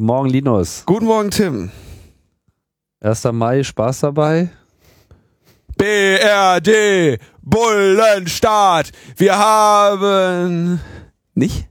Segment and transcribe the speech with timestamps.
[0.00, 0.82] Guten Morgen, Linus.
[0.86, 1.70] Guten Morgen, Tim.
[3.00, 3.24] 1.
[3.32, 4.48] Mai, Spaß dabei?
[5.76, 8.92] BRD, Bullenstart.
[9.18, 10.80] Wir haben...
[11.34, 11.68] Nicht?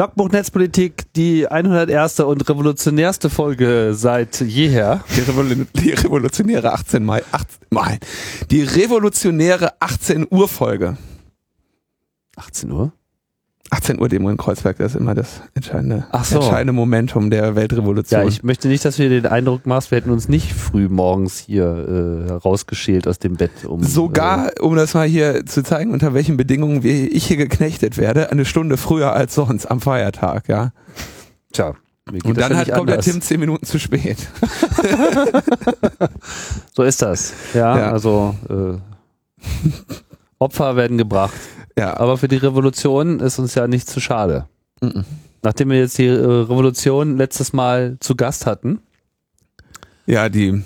[0.00, 2.20] Logbuch Netzpolitik, die 101.
[2.20, 5.04] und revolutionärste Folge seit jeher.
[5.14, 7.98] Die, Revol die revolutionäre 18 Mai, 18 Mai.
[8.50, 10.96] Die revolutionäre 18 Uhr Folge.
[12.34, 12.92] 18 Uhr?
[13.72, 16.36] 18 Uhr Demo in Kreuzberg, das ist immer das entscheidende, so.
[16.36, 18.20] entscheidende Momentum der Weltrevolution.
[18.22, 20.88] Ja, ich möchte nicht, dass du dir den Eindruck machst, wir hätten uns nicht früh
[20.88, 21.64] morgens hier
[22.28, 23.50] äh, rausgeschält aus dem Bett.
[23.64, 27.96] Um, Sogar, Äh, um das mal hier zu zeigen, unter welchen Bedingungen ich hier geknechtet
[27.96, 30.72] werde, eine Stunde früher als sonst am Feiertag, ja.
[31.52, 31.74] tja,
[32.24, 33.04] Und dann halt kommt der anders.
[33.04, 34.16] Tim zehn Minuten zu spät.
[36.74, 37.32] So ist das.
[37.54, 37.92] Ja, Ja.
[37.92, 38.78] also äh,
[40.40, 41.34] Opfer werden gebracht.
[41.78, 44.46] Ja, Aber für die Revolution ist uns ja nicht zu schade.
[44.82, 45.04] Mhm.
[45.42, 48.80] Nachdem wir jetzt die äh, Revolution letztes Mal zu Gast hatten,
[50.06, 50.62] ja, die,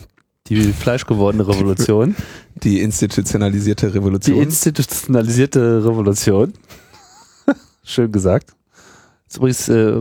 [0.47, 2.17] die fleischgewordene Revolution,
[2.63, 4.41] die institutionalisierte die Revolution.
[4.41, 6.55] institutionalisierte Revolution,
[7.85, 8.55] schön gesagt.
[9.29, 10.01] Ist übrigens, äh,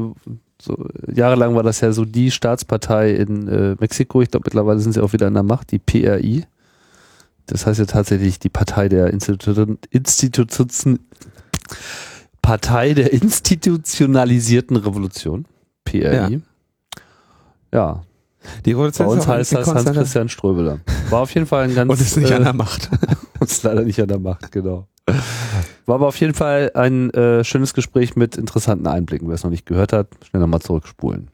[0.62, 4.22] so, jahrelang war das ja so die Staatspartei in äh, Mexiko.
[4.22, 6.46] Ich glaube, mittlerweile sind sie auch wieder an der Macht, die PRI.
[7.47, 10.99] Das heißt ja tatsächlich die Partei der Institu Institution,
[12.41, 15.45] Partei der institutionalisierten Revolution.
[15.86, 16.41] PRI.
[17.71, 18.03] Ja,
[18.66, 20.80] die bei Revolution uns heißt das Hans-Christian Ströbeler.
[21.09, 21.91] War auf jeden Fall ein ganz...
[21.91, 22.89] Und ist nicht äh, an der Macht.
[23.39, 24.88] ist leider nicht an der Macht, genau.
[25.86, 29.27] War aber auf jeden Fall ein äh, schönes Gespräch mit interessanten Einblicken.
[29.27, 31.30] Wer es noch nicht gehört hat, schnell nochmal zurückspulen.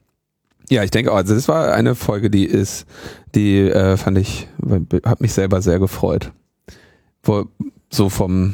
[0.70, 2.86] Ja, ich denke auch, also das war eine Folge, die ist,
[3.34, 4.48] die äh, fand ich,
[5.04, 6.32] hat mich selber sehr gefreut.
[7.24, 7.46] Wo,
[7.90, 8.54] so vom,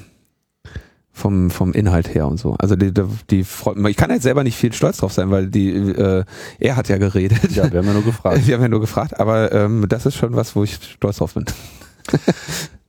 [1.11, 2.55] vom, vom Inhalt her und so.
[2.57, 3.91] Also die, die, die freut mich.
[3.91, 6.23] Ich kann halt selber nicht viel stolz drauf sein, weil die, äh,
[6.59, 7.51] er hat ja geredet.
[7.51, 8.47] Ja, wir haben ja nur gefragt.
[8.47, 11.33] Wir haben ja nur gefragt, aber ähm, das ist schon was, wo ich stolz drauf
[11.33, 11.45] bin.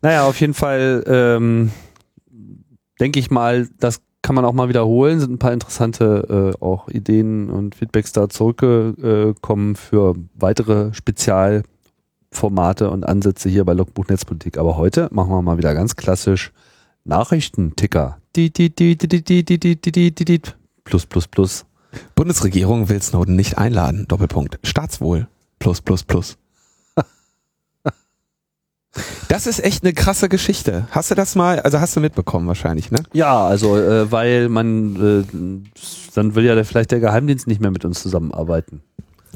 [0.03, 1.73] Naja, auf jeden Fall ähm,
[3.01, 6.89] denke ich mal, das kann man auch mal wiederholen, sind ein paar interessante äh, auch
[6.89, 14.59] Ideen und Feedbacks da zurückgekommen äh, für weitere Spezialformate und Ansätze hier bei Logbuch Netzpolitik.
[14.59, 16.51] Aber heute machen wir mal wieder ganz klassisch
[17.05, 18.19] Nachrichtenticker.
[20.83, 21.65] Plus, plus, plus.
[22.17, 24.07] Bundesregierung will Snowden nicht einladen.
[24.09, 24.59] Doppelpunkt.
[24.65, 25.29] Staatswohl.
[25.61, 26.37] Plus, plus, plus.
[29.29, 30.87] Das ist echt eine krasse Geschichte.
[30.91, 33.01] Hast du das mal, also hast du mitbekommen wahrscheinlich, ne?
[33.13, 35.41] Ja, also äh, weil man, äh,
[36.15, 38.83] dann will ja der, vielleicht der Geheimdienst nicht mehr mit uns zusammenarbeiten.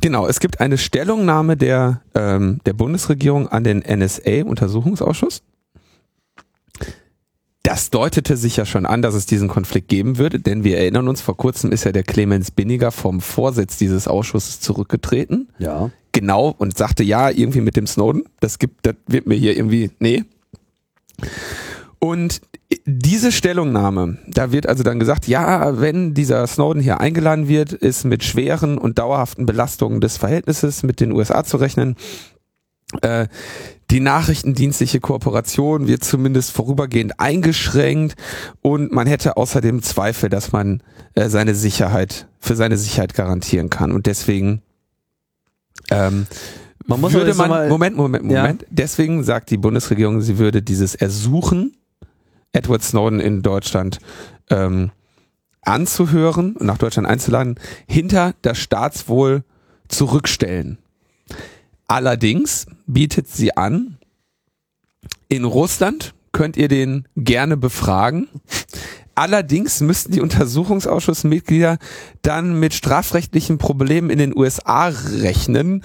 [0.00, 5.42] Genau, es gibt eine Stellungnahme der, ähm, der Bundesregierung an den NSA-Untersuchungsausschuss.
[7.62, 11.08] Das deutete sich ja schon an, dass es diesen Konflikt geben würde, denn wir erinnern
[11.08, 15.50] uns, vor kurzem ist ja der Clemens Binniger vom Vorsitz dieses Ausschusses zurückgetreten.
[15.58, 15.90] Ja.
[16.12, 19.90] Genau, und sagte, ja, irgendwie mit dem Snowden, das gibt, das wird mir hier irgendwie,
[20.00, 20.24] nee.
[21.98, 22.40] Und
[22.86, 28.04] diese Stellungnahme, da wird also dann gesagt, ja, wenn dieser Snowden hier eingeladen wird, ist
[28.04, 31.96] mit schweren und dauerhaften Belastungen des Verhältnisses mit den USA zu rechnen.
[33.02, 33.28] Äh,
[33.90, 38.14] die nachrichtendienstliche Kooperation wird zumindest vorübergehend eingeschränkt
[38.62, 40.82] und man hätte außerdem Zweifel, dass man
[41.14, 43.92] äh, seine Sicherheit, für seine Sicherheit garantieren kann.
[43.92, 44.62] Und deswegen
[45.90, 46.26] ähm,
[46.86, 48.42] Man muss würde man, mal- Moment, Moment, Ja.
[48.42, 48.66] Moment.
[48.70, 51.76] Deswegen sagt die Bundesregierung, sie würde dieses Ersuchen,
[52.52, 53.98] Edward Snowden in Deutschland
[54.50, 54.90] ähm,
[55.62, 59.44] anzuhören und nach Deutschland einzuladen, hinter das Staatswohl
[59.88, 60.78] zurückstellen.
[61.86, 63.98] Allerdings bietet sie an,
[65.28, 68.28] in Russland könnt ihr den gerne befragen.
[69.20, 71.76] Allerdings müssten die Untersuchungsausschussmitglieder
[72.22, 75.84] dann mit strafrechtlichen Problemen in den USA rechnen.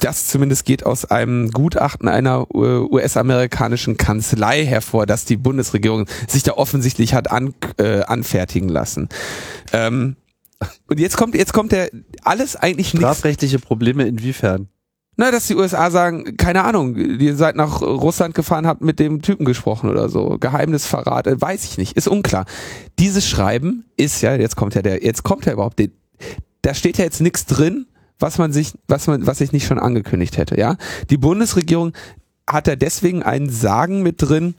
[0.00, 6.42] Das zumindest geht aus einem Gutachten einer äh, US-amerikanischen Kanzlei hervor, dass die Bundesregierung sich
[6.42, 9.08] da offensichtlich hat an, äh, anfertigen lassen.
[9.72, 10.16] Ähm,
[10.88, 11.90] und jetzt kommt, jetzt kommt der
[12.24, 14.68] alles eigentlich nichts Strafrechtliche Probleme inwiefern?
[15.18, 19.20] Na, dass die USA sagen, keine Ahnung, ihr seid nach Russland gefahren, habt mit dem
[19.20, 20.38] Typen gesprochen oder so.
[20.38, 22.46] Geheimnisverrat, äh, weiß ich nicht, ist unklar.
[23.00, 25.88] Dieses Schreiben ist ja, jetzt kommt ja der, jetzt kommt ja überhaupt, der,
[26.62, 27.86] da steht ja jetzt nichts drin,
[28.20, 30.76] was man sich, was man, was ich nicht schon angekündigt hätte, ja.
[31.10, 31.94] Die Bundesregierung
[32.48, 34.54] hat da deswegen einen Sagen mit drin,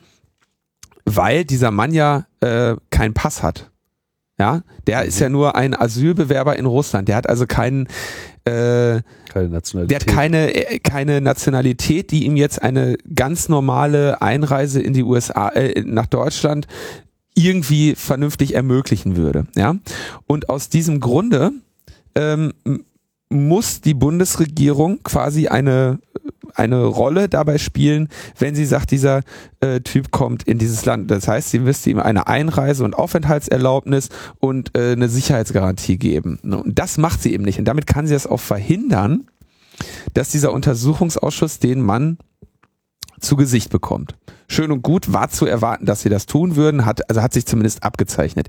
[1.05, 3.71] weil dieser Mann ja äh, keinen Pass hat.
[4.39, 7.09] Ja, der ist ja nur ein Asylbewerber in Russland.
[7.09, 7.87] Der hat also keinen,
[8.45, 9.89] äh, Keine Nationalität.
[9.89, 15.03] der hat keine, äh, keine Nationalität, die ihm jetzt eine ganz normale Einreise in die
[15.03, 16.67] USA, äh, nach Deutschland
[17.35, 19.45] irgendwie vernünftig ermöglichen würde.
[19.55, 19.75] Ja,
[20.25, 21.51] und aus diesem Grunde
[22.15, 22.53] ähm,
[23.29, 25.99] muss die Bundesregierung quasi eine
[26.55, 29.21] eine Rolle dabei spielen, wenn sie sagt, dieser
[29.59, 31.09] äh, Typ kommt in dieses Land.
[31.11, 34.09] Das heißt, sie müsste ihm eine Einreise- und Aufenthaltserlaubnis
[34.39, 36.39] und äh, eine Sicherheitsgarantie geben.
[36.43, 37.59] Ne, Und das macht sie eben nicht.
[37.59, 39.27] Und damit kann sie es auch verhindern,
[40.13, 42.17] dass dieser Untersuchungsausschuss den Mann
[43.19, 44.15] zu Gesicht bekommt.
[44.47, 47.45] Schön und gut, war zu erwarten, dass sie das tun würden, hat, also hat sich
[47.45, 48.47] zumindest abgezeichnet.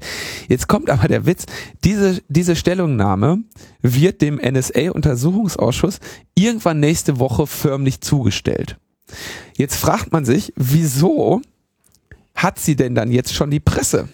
[0.48, 1.46] Jetzt kommt aber der Witz,
[1.84, 3.38] diese, diese Stellungnahme
[3.82, 6.00] wird dem NSA-Untersuchungsausschuss
[6.34, 8.78] irgendwann nächste Woche förmlich zugestellt.
[9.56, 11.42] Jetzt fragt man sich, wieso
[12.34, 14.08] hat sie denn dann jetzt schon die Presse?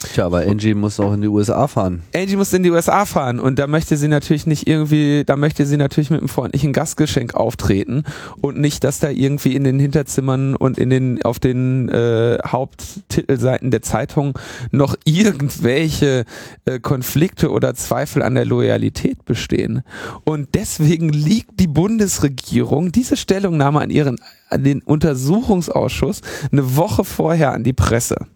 [0.00, 2.02] Tja, aber Angie muss auch in die USA fahren.
[2.14, 5.66] Angie muss in die USA fahren und da möchte sie natürlich nicht irgendwie, da möchte
[5.66, 8.04] sie natürlich mit einem freundlichen Gastgeschenk auftreten
[8.40, 13.70] und nicht, dass da irgendwie in den Hinterzimmern und in den auf den äh, Haupttitelseiten
[13.70, 14.38] der Zeitung
[14.70, 16.24] noch irgendwelche
[16.64, 19.82] äh, Konflikte oder Zweifel an der Loyalität bestehen.
[20.24, 24.16] Und deswegen liegt die Bundesregierung diese Stellungnahme an ihren
[24.48, 28.26] an den Untersuchungsausschuss eine Woche vorher an die Presse.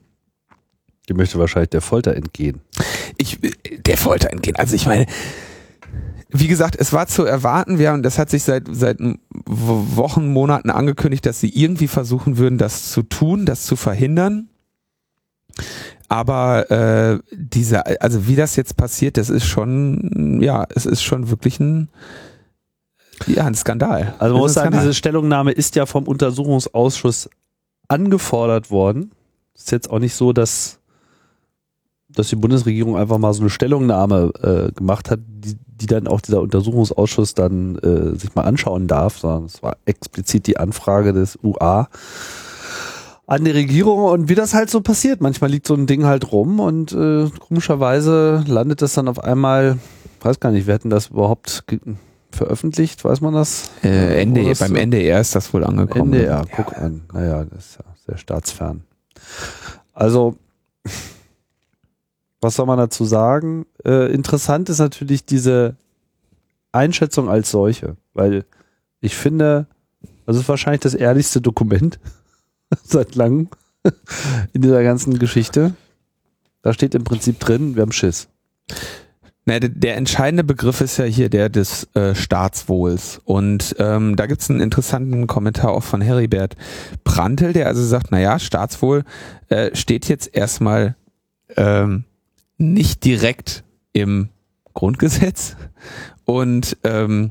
[1.08, 2.60] Die möchte wahrscheinlich der Folter entgehen.
[3.18, 3.38] ich,
[3.86, 4.56] der Folter entgehen.
[4.56, 5.06] Also ich meine,
[6.30, 7.78] wie gesagt, es war zu erwarten.
[7.78, 8.98] Wir haben, das hat sich seit seit
[9.46, 14.48] Wochen, Monaten angekündigt, dass sie irgendwie versuchen würden, das zu tun, das zu verhindern.
[16.08, 21.30] Aber äh, diese, also wie das jetzt passiert, das ist schon, ja, es ist schon
[21.30, 21.88] wirklich ein,
[23.26, 24.14] ja, ein Skandal.
[24.18, 27.30] Also man muss sagen, diese Stellungnahme ist ja vom Untersuchungsausschuss
[27.88, 29.12] angefordert worden.
[29.54, 30.80] Ist jetzt auch nicht so, dass,
[32.14, 36.20] dass die Bundesregierung einfach mal so eine Stellungnahme äh, gemacht hat, die, die dann auch
[36.20, 41.38] dieser Untersuchungsausschuss dann äh, sich mal anschauen darf, sondern es war explizit die Anfrage des
[41.42, 41.88] UA
[43.26, 45.20] an die Regierung und wie das halt so passiert.
[45.20, 49.78] Manchmal liegt so ein Ding halt rum und äh, komischerweise landet das dann auf einmal,
[50.20, 51.64] weiß gar nicht, wir hätten das überhaupt
[52.30, 53.70] veröffentlicht, weiß man das?
[53.82, 56.12] äh, NDR, das- beim NDR ist das wohl angekommen.
[56.12, 57.02] NDR, guck an.
[57.12, 58.82] Naja, das ist ja sehr staatsfern.
[59.94, 60.36] Also,
[62.44, 63.66] was soll man dazu sagen?
[63.84, 65.76] Äh, interessant ist natürlich diese
[66.72, 68.44] Einschätzung als solche, weil
[69.00, 69.66] ich finde,
[70.26, 71.98] das ist wahrscheinlich das ehrlichste Dokument
[72.84, 73.48] seit langem
[74.52, 75.74] in dieser ganzen Geschichte.
[76.62, 78.28] Da steht im Prinzip drin, wir haben Schiss.
[79.46, 83.20] Na, der, der entscheidende Begriff ist ja hier der des äh, Staatswohls.
[83.24, 86.56] Und ähm, da gibt's einen interessanten Kommentar auch von Heribert
[87.04, 89.04] Prantl, der also sagt, naja, Staatswohl
[89.48, 90.96] äh, steht jetzt erstmal
[91.56, 92.04] ähm,
[92.58, 94.28] nicht direkt im
[94.74, 95.56] Grundgesetz.
[96.24, 97.30] Und ähm,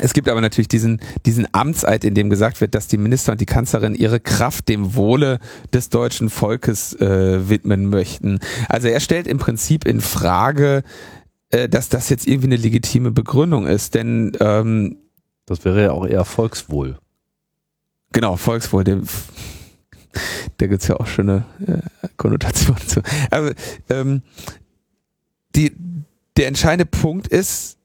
[0.00, 3.40] es gibt aber natürlich diesen, diesen Amtseid, in dem gesagt wird, dass die Minister und
[3.40, 5.40] die Kanzlerin ihre Kraft dem Wohle
[5.72, 8.38] des deutschen Volkes äh, widmen möchten.
[8.68, 10.82] Also er stellt im Prinzip in Frage,
[11.50, 13.94] äh, dass das jetzt irgendwie eine legitime Begründung ist.
[13.94, 14.98] Denn ähm,
[15.46, 16.98] Das wäre ja auch eher Volkswohl.
[18.12, 19.02] genau, Volkswohl, dem,
[20.58, 23.02] da gibt's ja auch schöne äh, Konnotationen zu.
[23.30, 23.52] Aber
[23.90, 24.22] ähm,
[25.54, 25.72] die,
[26.36, 27.78] der entscheidende Punkt ist,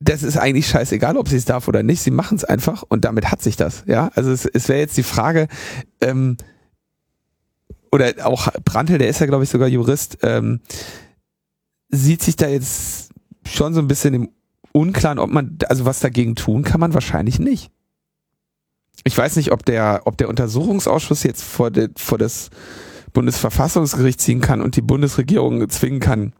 [0.00, 2.02] das ist eigentlich scheißegal, ob sie es darf oder nicht.
[2.02, 3.84] Sie machen es einfach und damit hat sich das.
[3.86, 5.48] Ja, also es, es wäre jetzt die Frage,
[6.00, 6.36] ähm,
[7.90, 10.60] oder auch Brandl, der ist ja glaube ich sogar Jurist, ähm,
[11.88, 13.10] sieht sich da jetzt
[13.46, 14.28] schon so ein bisschen im
[14.72, 17.72] Unklaren, ob man, also was dagegen tun kann man wahrscheinlich nicht.
[19.04, 22.50] Ich weiß nicht, ob der, ob der Untersuchungsausschuss jetzt vor, de, vor das
[23.12, 26.32] Bundesverfassungsgericht ziehen kann und die Bundesregierung zwingen kann,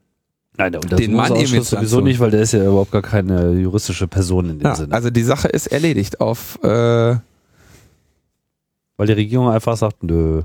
[0.57, 3.53] Nein, der Den Mann eben Untersuchungsausschuss sowieso nicht, weil der ist ja überhaupt gar keine
[3.53, 4.93] juristische Person in dem Ja, Sinne.
[4.93, 7.17] also die Sache ist erledigt auf äh,
[8.99, 10.43] weil die Regierung einfach sagt, nö.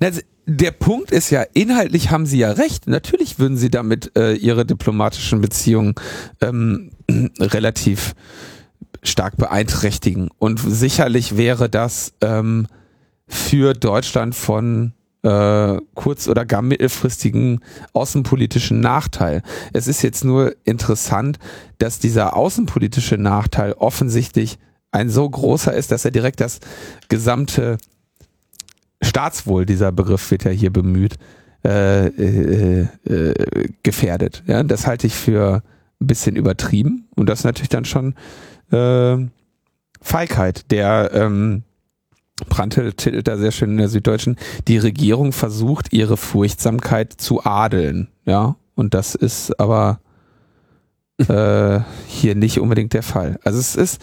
[0.00, 0.10] Na,
[0.46, 2.88] Der Punkt ist ja, inhaltlich haben sie ja recht.
[2.88, 5.94] Natürlich würden sie damit äh, ihre diplomatischen Beziehungen
[6.40, 6.90] ähm,
[7.38, 8.14] relativ
[9.02, 10.28] stark beeinträchtigen.
[10.38, 12.66] Und sicherlich wäre das ähm,
[13.26, 14.92] für Deutschland von
[15.22, 17.60] äh, kurz- oder gar mittelfristigen
[17.92, 19.42] außenpolitischen Nachteil.
[19.72, 21.38] Es ist jetzt nur interessant,
[21.78, 24.58] dass dieser außenpolitische Nachteil offensichtlich
[24.92, 26.60] ein so großer ist, dass er direkt das
[27.08, 27.78] gesamte
[29.02, 31.16] Staatswohl, dieser Begriff wird ja hier bemüht,
[31.64, 34.42] äh, äh, äh, gefährdet.
[34.46, 35.62] Ja, das halte ich für
[36.00, 38.14] ein bisschen übertrieben und das ist natürlich dann schon
[38.70, 39.16] äh,
[40.00, 41.62] Feigheit der ähm,
[42.48, 44.36] Prantl titelt da sehr schön in der Süddeutschen,
[44.66, 48.08] die Regierung versucht, ihre Furchtsamkeit zu adeln.
[48.24, 50.00] Ja, und das ist aber
[51.18, 53.38] äh, hier nicht unbedingt der Fall.
[53.44, 54.02] Also es ist.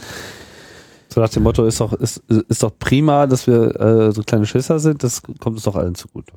[1.10, 4.46] So nach dem Motto ist doch, ist, ist doch prima, dass wir äh, so kleine
[4.46, 6.34] Schisser sind, das kommt uns doch allen zugute.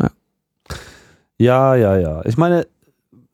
[0.00, 0.10] Ja.
[1.38, 2.24] Ja, ja, ja.
[2.24, 2.66] Ich meine,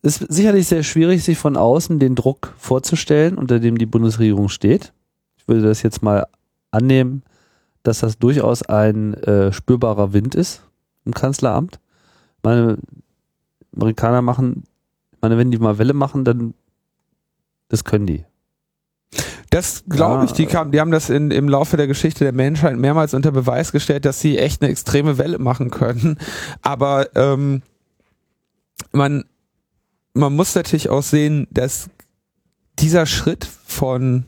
[0.02, 4.92] ist sicherlich sehr schwierig, sich von außen den Druck vorzustellen, unter dem die Bundesregierung steht.
[5.36, 6.26] Ich würde das jetzt mal
[6.70, 7.22] annehmen,
[7.82, 10.62] dass das durchaus ein äh, spürbarer Wind ist
[11.04, 11.78] im Kanzleramt.
[12.42, 12.78] Meine
[13.76, 14.64] Amerikaner machen,
[15.20, 16.54] meine, wenn die mal Welle machen, dann
[17.68, 18.24] das können die.
[19.50, 22.76] Das glaube ich, die, kam, die haben das in, im Laufe der Geschichte der Menschheit
[22.76, 26.18] mehrmals unter Beweis gestellt, dass sie echt eine extreme Welle machen können.
[26.62, 27.62] Aber ähm,
[28.92, 29.24] man,
[30.14, 31.88] man muss natürlich auch sehen, dass
[32.78, 34.24] dieser Schritt von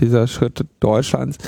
[0.00, 1.38] dieser Schritt Deutschlands,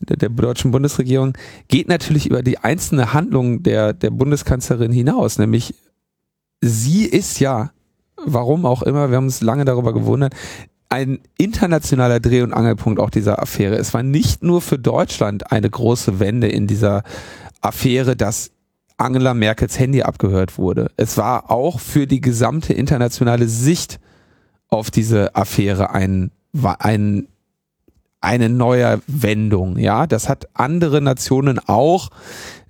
[0.00, 1.36] der, der deutschen Bundesregierung,
[1.68, 5.38] geht natürlich über die einzelne Handlung der, der Bundeskanzlerin hinaus.
[5.38, 5.74] Nämlich,
[6.60, 7.72] sie ist ja,
[8.24, 10.34] warum auch immer, wir haben uns lange darüber gewundert,
[10.88, 13.76] ein internationaler Dreh- und Angelpunkt auch dieser Affäre.
[13.76, 17.02] Es war nicht nur für Deutschland eine große Wende in dieser
[17.60, 18.53] Affäre, dass
[18.96, 20.90] Angela Merkels Handy abgehört wurde.
[20.96, 23.98] Es war auch für die gesamte internationale Sicht
[24.68, 26.30] auf diese Affäre ein,
[26.78, 27.26] ein,
[28.20, 29.78] eine neue Wendung.
[29.78, 32.10] Ja, das hat andere Nationen auch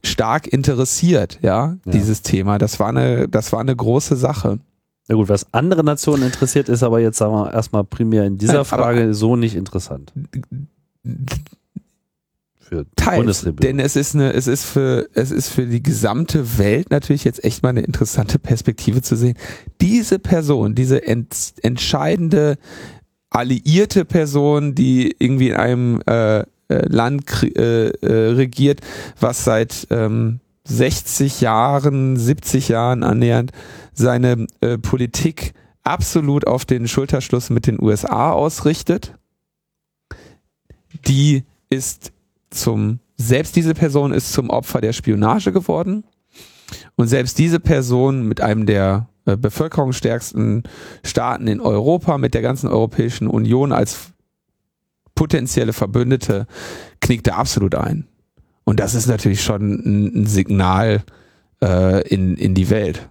[0.02, 1.38] stark interessiert.
[1.42, 1.92] Ja, Ja.
[1.92, 2.58] dieses Thema.
[2.58, 4.58] Das war eine, das war eine große Sache.
[5.08, 8.54] Na gut, was andere Nationen interessiert, ist aber jetzt, sagen wir erstmal primär in dieser
[8.54, 10.12] Nein, Frage so nicht interessant.
[12.74, 13.60] Für Teils, Bundesregierung.
[13.60, 17.44] denn es ist eine, es ist für, es ist für die gesamte Welt natürlich jetzt
[17.44, 19.36] echt mal eine interessante Perspektive zu sehen.
[19.80, 22.58] Diese Person, diese ent, entscheidende
[23.30, 27.24] alliierte Person, die irgendwie in einem äh, äh, Land
[27.56, 28.80] äh, äh, regiert,
[29.20, 33.52] was seit ähm, 60 Jahren, 70 Jahren annähernd
[33.92, 35.52] seine äh, Politik
[35.82, 39.14] absolut auf den Schulterschluss mit den USA ausrichtet,
[41.06, 42.12] die ist
[42.54, 46.04] zum, selbst diese Person ist zum Opfer der Spionage geworden
[46.96, 50.64] und selbst diese Person mit einem der äh, bevölkerungsstärksten
[51.02, 54.12] Staaten in Europa, mit der ganzen Europäischen Union als
[55.14, 56.46] potenzielle Verbündete,
[57.00, 58.06] knickte absolut ein.
[58.64, 61.02] Und das ist natürlich schon ein, ein Signal
[61.62, 63.08] äh, in, in die Welt.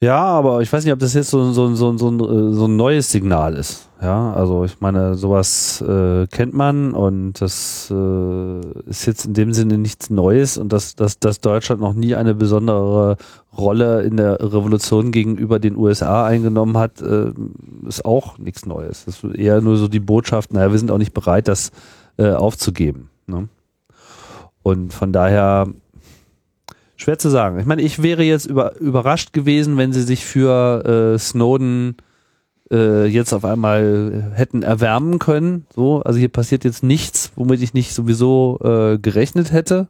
[0.00, 2.66] Ja, aber ich weiß nicht, ob das jetzt so, so, so, so, ein, äh, so
[2.66, 3.88] ein neues Signal ist.
[4.00, 9.52] Ja, also ich meine, sowas äh, kennt man und das äh, ist jetzt in dem
[9.52, 13.16] Sinne nichts Neues und dass, dass, dass Deutschland noch nie eine besondere
[13.56, 17.32] Rolle in der Revolution gegenüber den USA eingenommen hat, äh,
[17.88, 19.04] ist auch nichts Neues.
[19.04, 21.72] Das ist eher nur so die Botschaft, naja, wir sind auch nicht bereit, das
[22.18, 23.10] äh, aufzugeben.
[23.26, 23.48] Ne?
[24.62, 25.66] Und von daher
[26.98, 27.60] Schwer zu sagen.
[27.60, 31.96] Ich meine, ich wäre jetzt über, überrascht gewesen, wenn sie sich für äh, Snowden
[32.72, 35.64] äh, jetzt auf einmal hätten erwärmen können.
[35.74, 39.86] So, also hier passiert jetzt nichts, womit ich nicht sowieso äh, gerechnet hätte.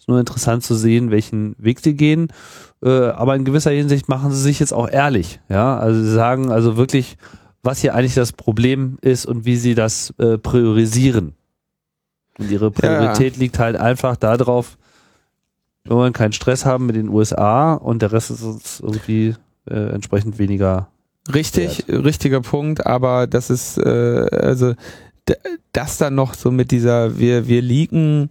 [0.00, 2.26] Ist nur interessant zu sehen, welchen Weg sie gehen.
[2.82, 5.38] Äh, aber in gewisser Hinsicht machen sie sich jetzt auch ehrlich.
[5.48, 7.18] Ja, also sie sagen also wirklich,
[7.62, 11.34] was hier eigentlich das Problem ist und wie sie das äh, priorisieren.
[12.36, 14.76] Und ihre Priorität liegt halt einfach darauf,
[15.88, 19.34] wir wollen keinen Stress haben mit den USA und der Rest ist uns irgendwie
[19.68, 20.88] äh, entsprechend weniger.
[21.32, 24.74] Richtig, richtiger Punkt, aber das ist, äh, also
[25.72, 28.30] das dann noch so mit dieser, wir, wir liegen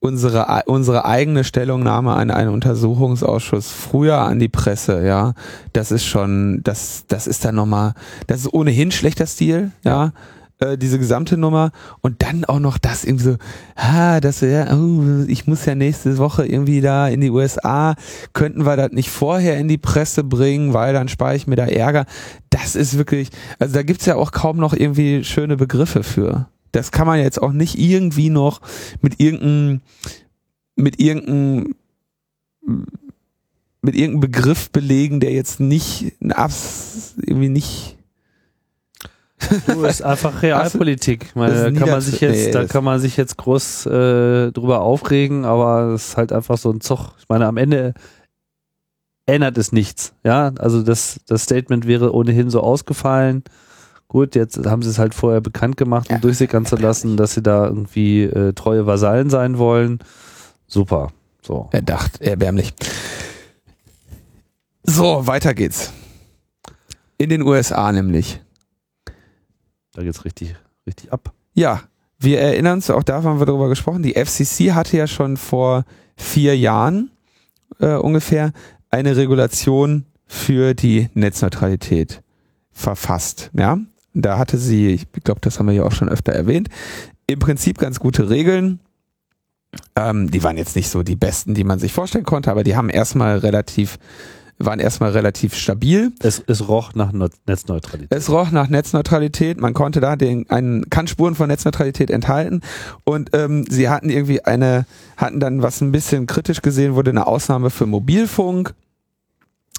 [0.00, 5.32] unsere, unsere eigene Stellungnahme an einen Untersuchungsausschuss früher an die Presse, ja,
[5.72, 7.94] das ist schon, das, das ist dann nochmal,
[8.26, 10.12] das ist ohnehin schlechter Stil, ja,
[10.58, 11.70] äh, diese gesamte Nummer
[12.00, 13.36] und dann auch noch das irgendwie so,
[13.74, 17.94] ah, das ja, oh, ich muss ja nächste Woche irgendwie da in die USA,
[18.32, 21.66] könnten wir das nicht vorher in die Presse bringen, weil dann spare ich mir da
[21.66, 22.06] Ärger.
[22.50, 26.48] Das ist wirklich, also da gibt's ja auch kaum noch irgendwie schöne Begriffe für.
[26.72, 28.60] Das kann man jetzt auch nicht irgendwie noch
[29.00, 29.80] mit irgendeinem,
[30.74, 31.74] mit irgendeinem,
[33.82, 37.95] mit irgendeinem Begriff belegen, der jetzt nicht, irgendwie nicht,
[39.66, 41.36] Du ist einfach Realpolitik.
[41.36, 44.52] Meine, da ist kann man sich jetzt, nee, da kann man sich jetzt groß äh,
[44.52, 47.12] drüber aufregen, aber es ist halt einfach so ein Zug.
[47.18, 47.94] Ich meine, am Ende
[49.26, 50.14] ändert es nichts.
[50.24, 53.44] Ja, also das, das Statement wäre ohnehin so ausgefallen.
[54.08, 57.34] Gut, jetzt haben sie es halt vorher bekannt gemacht Ja, und durchsickern zu lassen, dass
[57.34, 59.98] sie da irgendwie äh, treue Vasallen sein wollen.
[60.68, 61.12] Super.
[61.42, 61.68] So.
[61.72, 62.74] erdacht, erbärmlich.
[64.82, 65.92] So, weiter geht's.
[67.18, 68.40] In den USA nämlich.
[69.96, 70.54] Da geht's richtig,
[70.86, 71.32] richtig ab.
[71.54, 71.80] Ja,
[72.18, 75.84] wir erinnern uns, auch da haben wir darüber gesprochen, die FCC hatte ja schon vor
[76.16, 77.10] vier Jahren
[77.80, 78.52] äh, ungefähr
[78.90, 82.22] eine Regulation für die Netzneutralität
[82.72, 83.50] verfasst.
[83.54, 83.78] Ja,
[84.12, 86.68] da hatte sie, ich glaube, das haben wir ja auch schon öfter erwähnt,
[87.26, 88.80] im Prinzip ganz gute Regeln.
[89.94, 92.76] Ähm, die waren jetzt nicht so die besten, die man sich vorstellen konnte, aber die
[92.76, 93.98] haben erstmal relativ
[94.58, 96.12] waren erstmal relativ stabil.
[96.20, 98.08] Es, es roch nach Netzneutralität.
[98.10, 99.60] Es roch nach Netzneutralität.
[99.60, 102.62] Man konnte da den, einen, kann Spuren von Netzneutralität enthalten.
[103.04, 104.86] Und ähm, sie hatten irgendwie eine,
[105.16, 108.74] hatten dann, was ein bisschen kritisch gesehen wurde, eine Ausnahme für Mobilfunk.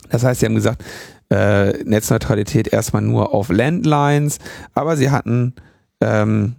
[0.09, 0.83] Das heißt, sie haben gesagt,
[1.29, 4.37] äh, Netzneutralität erstmal nur auf Landlines,
[4.73, 5.53] aber sie hatten,
[6.01, 6.55] ähm,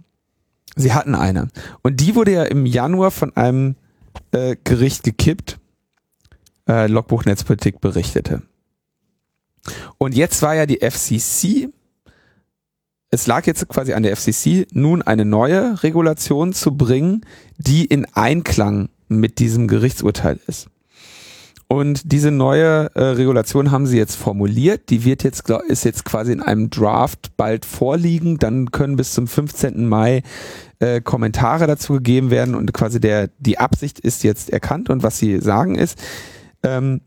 [0.75, 1.47] sie hatten eine.
[1.81, 3.75] Und die wurde ja im Januar von einem
[4.31, 5.57] äh, Gericht gekippt
[6.69, 8.43] äh, Logbuch Netzpolitik berichtete.
[9.97, 11.69] Und jetzt war ja die FCC,
[13.11, 17.25] es lag jetzt quasi an der FCC, nun eine neue Regulation zu bringen,
[17.57, 20.69] die in Einklang mit diesem Gerichtsurteil ist.
[21.71, 24.89] Und diese neue äh, Regulation haben sie jetzt formuliert.
[24.89, 28.39] Die wird jetzt, ist jetzt quasi in einem Draft bald vorliegen.
[28.39, 29.87] Dann können bis zum 15.
[29.87, 30.23] Mai
[30.79, 35.19] äh, Kommentare dazu gegeben werden und quasi der, die Absicht ist jetzt erkannt und was
[35.19, 35.99] sie sagen ist,
[36.63, 37.01] ähm,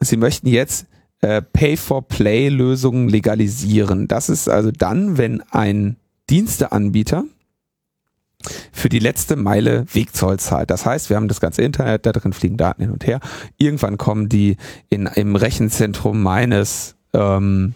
[0.00, 0.86] sie möchten jetzt
[1.20, 4.08] äh, Pay-for-Play-Lösungen legalisieren.
[4.08, 5.96] Das ist also dann, wenn ein
[6.28, 7.24] Diensteanbieter
[8.72, 10.70] für die letzte Meile Wegzoll zahlt.
[10.70, 13.20] Das heißt, wir haben das ganze Internet, da drin fliegen Daten hin und her.
[13.56, 14.56] Irgendwann kommen die
[14.88, 17.74] in, im Rechenzentrum meines ähm,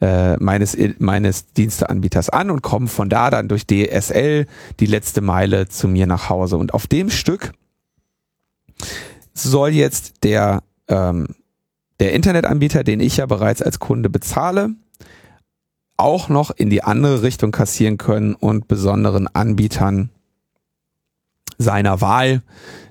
[0.00, 4.46] äh, meines meines Diensteanbieters an und kommen von da dann durch DSL
[4.78, 6.56] die letzte Meile zu mir nach Hause.
[6.56, 7.52] Und auf dem Stück
[9.42, 11.34] soll jetzt der, ähm,
[12.00, 14.70] der Internetanbieter, den ich ja bereits als Kunde bezahle,
[15.96, 20.10] auch noch in die andere Richtung kassieren können und besonderen Anbietern
[21.58, 22.42] seiner Wahl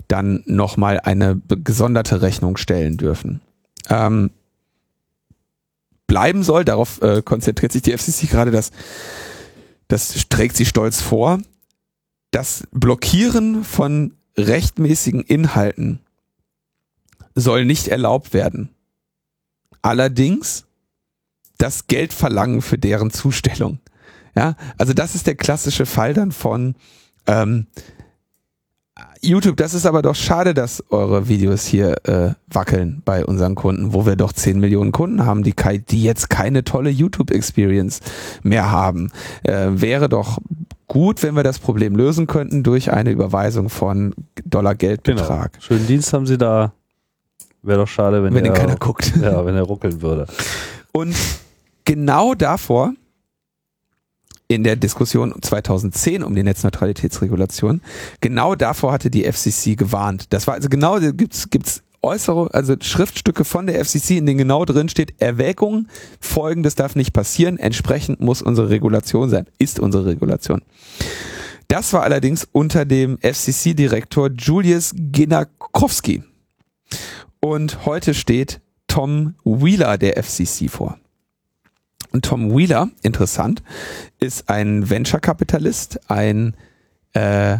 [0.08, 3.40] dann nochmal eine gesonderte Rechnung stellen dürfen.
[3.88, 4.30] Ähm,
[6.06, 8.70] bleiben soll, darauf äh, konzentriert sich die FCC gerade, das,
[9.88, 11.38] das trägt sie stolz vor,
[12.30, 16.00] das Blockieren von rechtmäßigen Inhalten
[17.38, 18.70] soll nicht erlaubt werden.
[19.82, 20.66] Allerdings
[21.56, 23.78] das Geld verlangen für deren Zustellung.
[24.36, 26.76] Ja, also das ist der klassische Fall dann von
[27.26, 27.66] ähm,
[29.20, 29.56] YouTube.
[29.56, 34.06] Das ist aber doch schade, dass eure Videos hier äh, wackeln bei unseren Kunden, wo
[34.06, 35.54] wir doch 10 Millionen Kunden haben, die,
[35.88, 38.00] die jetzt keine tolle YouTube-Experience
[38.42, 39.10] mehr haben.
[39.42, 40.38] Äh, wäre doch
[40.86, 45.52] gut, wenn wir das Problem lösen könnten durch eine Überweisung von Dollar Geldbetrag.
[45.52, 45.64] Genau.
[45.64, 46.72] Schönen Dienst haben Sie da
[47.62, 49.12] Wäre doch schade, wenn, wenn er, keiner guckt.
[49.20, 50.26] Ja, wenn er ruckeln würde.
[50.92, 51.14] Und
[51.84, 52.94] genau davor,
[54.46, 57.82] in der Diskussion 2010 um die Netzneutralitätsregulation,
[58.20, 60.32] genau davor hatte die FCC gewarnt.
[60.32, 64.64] Das war also genau, gibt's, gibt's äußere, also Schriftstücke von der FCC, in denen genau
[64.64, 65.88] drin steht, Erwägung,
[66.20, 70.62] folgendes darf nicht passieren, entsprechend muss unsere Regulation sein, ist unsere Regulation.
[71.68, 76.22] Das war allerdings unter dem FCC-Direktor Julius Ginakowski.
[77.40, 80.98] Und heute steht Tom Wheeler der FCC vor.
[82.10, 83.62] Und Tom Wheeler, interessant,
[84.18, 86.54] ist ein Venture-Kapitalist, ein
[87.12, 87.58] äh,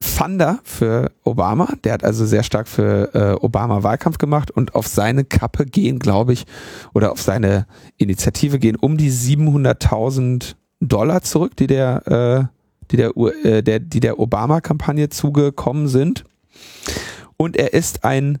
[0.00, 1.68] Funder für Obama.
[1.84, 5.98] Der hat also sehr stark für äh, Obama Wahlkampf gemacht und auf seine Kappe gehen,
[5.98, 6.46] glaube ich,
[6.94, 7.66] oder auf seine
[7.96, 12.44] Initiative gehen um die 700.000 Dollar zurück, die der, äh,
[12.90, 16.24] die der, äh, der, die der Obama-Kampagne zugekommen sind.
[17.36, 18.38] Und er ist ein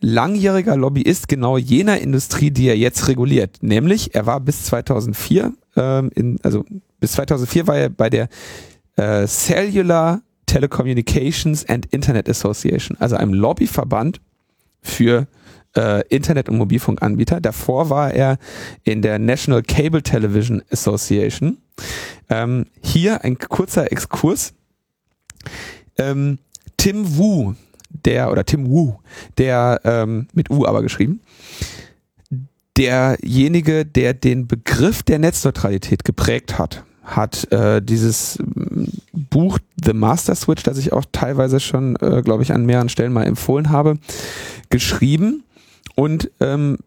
[0.00, 3.58] langjähriger Lobbyist genau jener Industrie, die er jetzt reguliert.
[3.62, 6.64] Nämlich, er war bis 2004, ähm, in, also
[7.00, 8.28] bis 2004 war er bei der
[8.96, 14.20] äh, Cellular Telecommunications and Internet Association, also einem Lobbyverband
[14.80, 15.26] für
[15.76, 17.40] äh, Internet- und Mobilfunkanbieter.
[17.40, 18.38] Davor war er
[18.84, 21.58] in der National Cable Television Association.
[22.30, 24.54] Ähm, hier ein kurzer Exkurs.
[25.98, 26.38] Ähm,
[26.76, 27.54] Tim Wu,
[27.90, 28.94] der, oder Tim Wu,
[29.38, 31.20] der, ähm, mit U aber geschrieben,
[32.76, 40.34] derjenige, der den Begriff der Netzneutralität geprägt hat, hat äh, dieses mm, Buch The Master
[40.34, 43.98] Switch, das ich auch teilweise schon, äh, glaube ich, an mehreren Stellen mal empfohlen habe,
[44.70, 45.44] geschrieben
[45.96, 46.78] und ähm,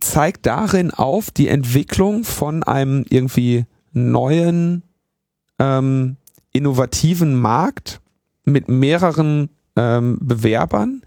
[0.00, 4.82] zeigt darin auf die Entwicklung von einem irgendwie neuen,
[5.58, 6.16] ähm,
[6.52, 8.00] innovativen Markt
[8.44, 11.02] mit mehreren ähm, Bewerbern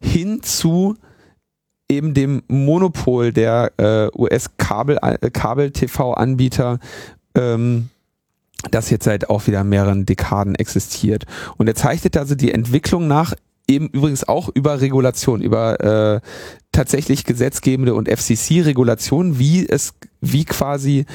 [0.00, 0.96] hin zu
[1.88, 6.80] eben dem Monopol der äh, US-Kabel-TV-Anbieter
[7.34, 7.90] ähm,
[8.70, 11.24] das jetzt seit auch wieder mehreren Dekaden existiert.
[11.56, 13.34] Und er zeichnet also die Entwicklung nach,
[13.68, 16.20] eben übrigens auch über Regulation, über äh,
[16.72, 21.06] tatsächlich gesetzgebende und FCC-Regulation, wie es, wie quasi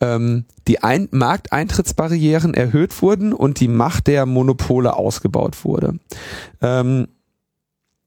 [0.00, 5.98] ähm, die Ein Markteintrittsbarrieren erhöht wurden und die Macht der Monopole ausgebaut wurde.
[6.60, 7.08] Ähm,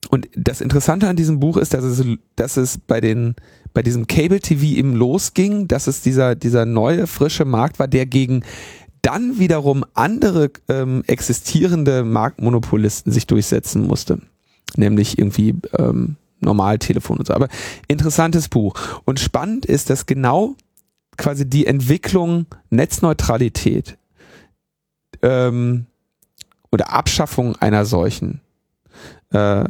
[0.10, 2.04] und das Interessante an diesem Buch ist, dass es,
[2.36, 3.36] dass es bei den
[3.74, 8.06] bei diesem Cable TV eben losging, dass es dieser dieser neue frische Markt war, der
[8.06, 8.44] gegen
[9.02, 14.20] dann wiederum andere ähm, existierende Marktmonopolisten sich durchsetzen musste,
[14.76, 17.34] nämlich irgendwie ähm, Normaltelefon und so.
[17.34, 17.48] Aber
[17.88, 18.74] interessantes Buch
[19.06, 20.56] und spannend ist, dass genau
[21.20, 23.98] quasi die Entwicklung Netzneutralität
[25.22, 25.86] ähm,
[26.72, 28.42] oder Abschaffung einer solchen
[29.32, 29.66] äh,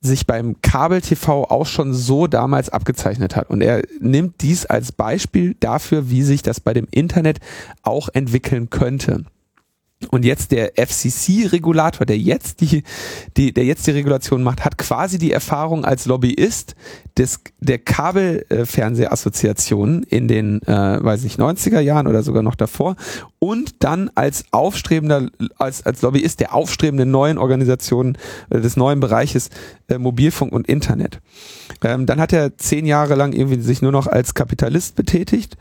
[0.00, 3.50] sich beim Kabel-TV auch schon so damals abgezeichnet hat.
[3.50, 7.38] Und er nimmt dies als Beispiel dafür, wie sich das bei dem Internet
[7.82, 9.24] auch entwickeln könnte.
[10.10, 12.84] Und jetzt der FCC-Regulator, der jetzt die,
[13.36, 16.76] die, der jetzt die Regulation macht, hat quasi die Erfahrung als Lobbyist
[17.16, 22.94] des, der Kabelfernsehabassoziationen in den, äh, weiß ich, 90er Jahren oder sogar noch davor
[23.40, 28.16] und dann als aufstrebender, als, als Lobbyist der aufstrebenden neuen Organisationen
[28.50, 29.50] äh, des neuen Bereiches
[29.88, 31.18] äh, Mobilfunk und Internet.
[31.82, 35.56] Ähm, dann hat er zehn Jahre lang irgendwie sich nur noch als Kapitalist betätigt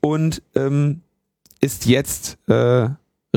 [0.00, 1.02] und ähm,
[1.60, 2.88] ist jetzt äh,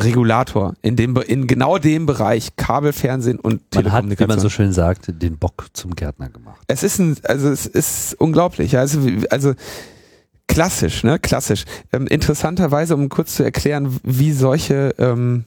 [0.04, 4.30] Regulator in dem in genau dem Bereich Kabelfernsehen und Man hat, Telekommunikation.
[4.30, 6.62] wie man so schön sagt, den Bock zum Gärtner gemacht.
[6.68, 8.78] es ist ein, also es ist unglaublich.
[8.78, 9.54] Also also
[10.48, 11.66] klassisch, ne, klassisch.
[11.94, 15.46] Ähm, interessanterweise, um kurz zu erklären, wie solche ähm,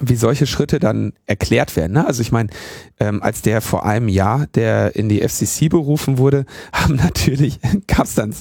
[0.00, 1.92] wie solche Schritte dann erklärt werden.
[1.92, 2.06] Ne?
[2.06, 2.50] Also ich meine,
[2.98, 8.14] ähm, als der vor einem Jahr, der in die FCC berufen wurde, haben natürlich, gab's
[8.14, 8.34] dann,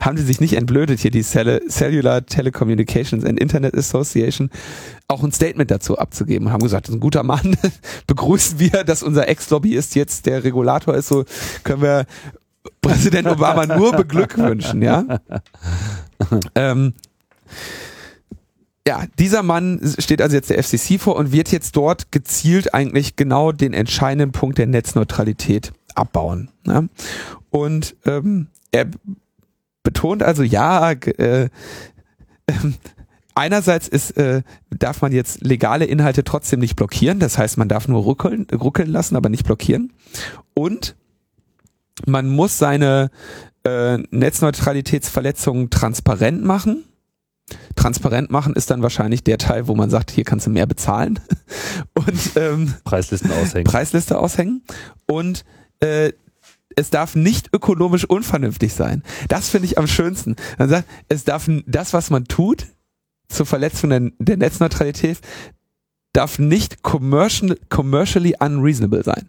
[0.00, 4.50] haben die sich nicht entblödet, hier die Cell Cellular Telecommunications and Internet Association,
[5.06, 7.56] auch ein Statement dazu abzugeben und haben gesagt, das ist ein guter Mann,
[8.06, 11.24] begrüßen wir, dass unser Ex-Lobbyist jetzt der Regulator ist, so
[11.64, 12.04] können wir
[12.82, 15.20] Präsident Obama nur beglückwünschen, ja.
[16.54, 16.92] ähm,
[18.88, 23.16] ja, dieser Mann steht also jetzt der FCC vor und wird jetzt dort gezielt eigentlich
[23.16, 26.48] genau den entscheidenden Punkt der Netzneutralität abbauen.
[26.64, 26.88] Ne?
[27.50, 28.86] Und ähm, er
[29.82, 31.50] betont also, ja, äh,
[32.46, 32.76] ähm,
[33.34, 37.88] einerseits ist, äh, darf man jetzt legale Inhalte trotzdem nicht blockieren, das heißt, man darf
[37.88, 39.92] nur ruckeln, ruckeln lassen, aber nicht blockieren.
[40.54, 40.96] Und
[42.06, 43.10] man muss seine
[43.64, 46.84] äh, Netzneutralitätsverletzungen transparent machen.
[47.76, 51.20] Transparent machen ist dann wahrscheinlich der Teil, wo man sagt, hier kannst du mehr bezahlen
[51.94, 53.64] und ähm, Preislisten aushängen.
[53.64, 54.62] Preisliste aushängen
[55.06, 55.44] und
[55.80, 56.12] äh,
[56.76, 59.02] es darf nicht ökonomisch unvernünftig sein.
[59.28, 60.36] Das finde ich am schönsten.
[60.58, 62.66] Man sagt, es darf das, was man tut
[63.28, 65.18] zur Verletzung der, der Netzneutralität,
[66.12, 69.28] darf nicht commercial, commercially unreasonable sein.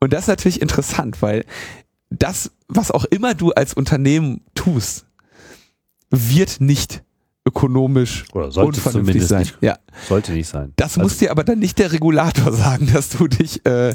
[0.00, 1.44] Und das ist natürlich interessant, weil
[2.10, 5.06] das, was auch immer du als Unternehmen tust,
[6.10, 7.02] wird nicht
[7.48, 9.40] ökonomisch Oder sollte unvernünftig sein.
[9.40, 9.78] nicht, Ja.
[10.08, 10.72] sollte nicht sein.
[10.76, 13.94] Das Also- muss dir aber dann nicht der Regulator sagen, dass du dich, äh,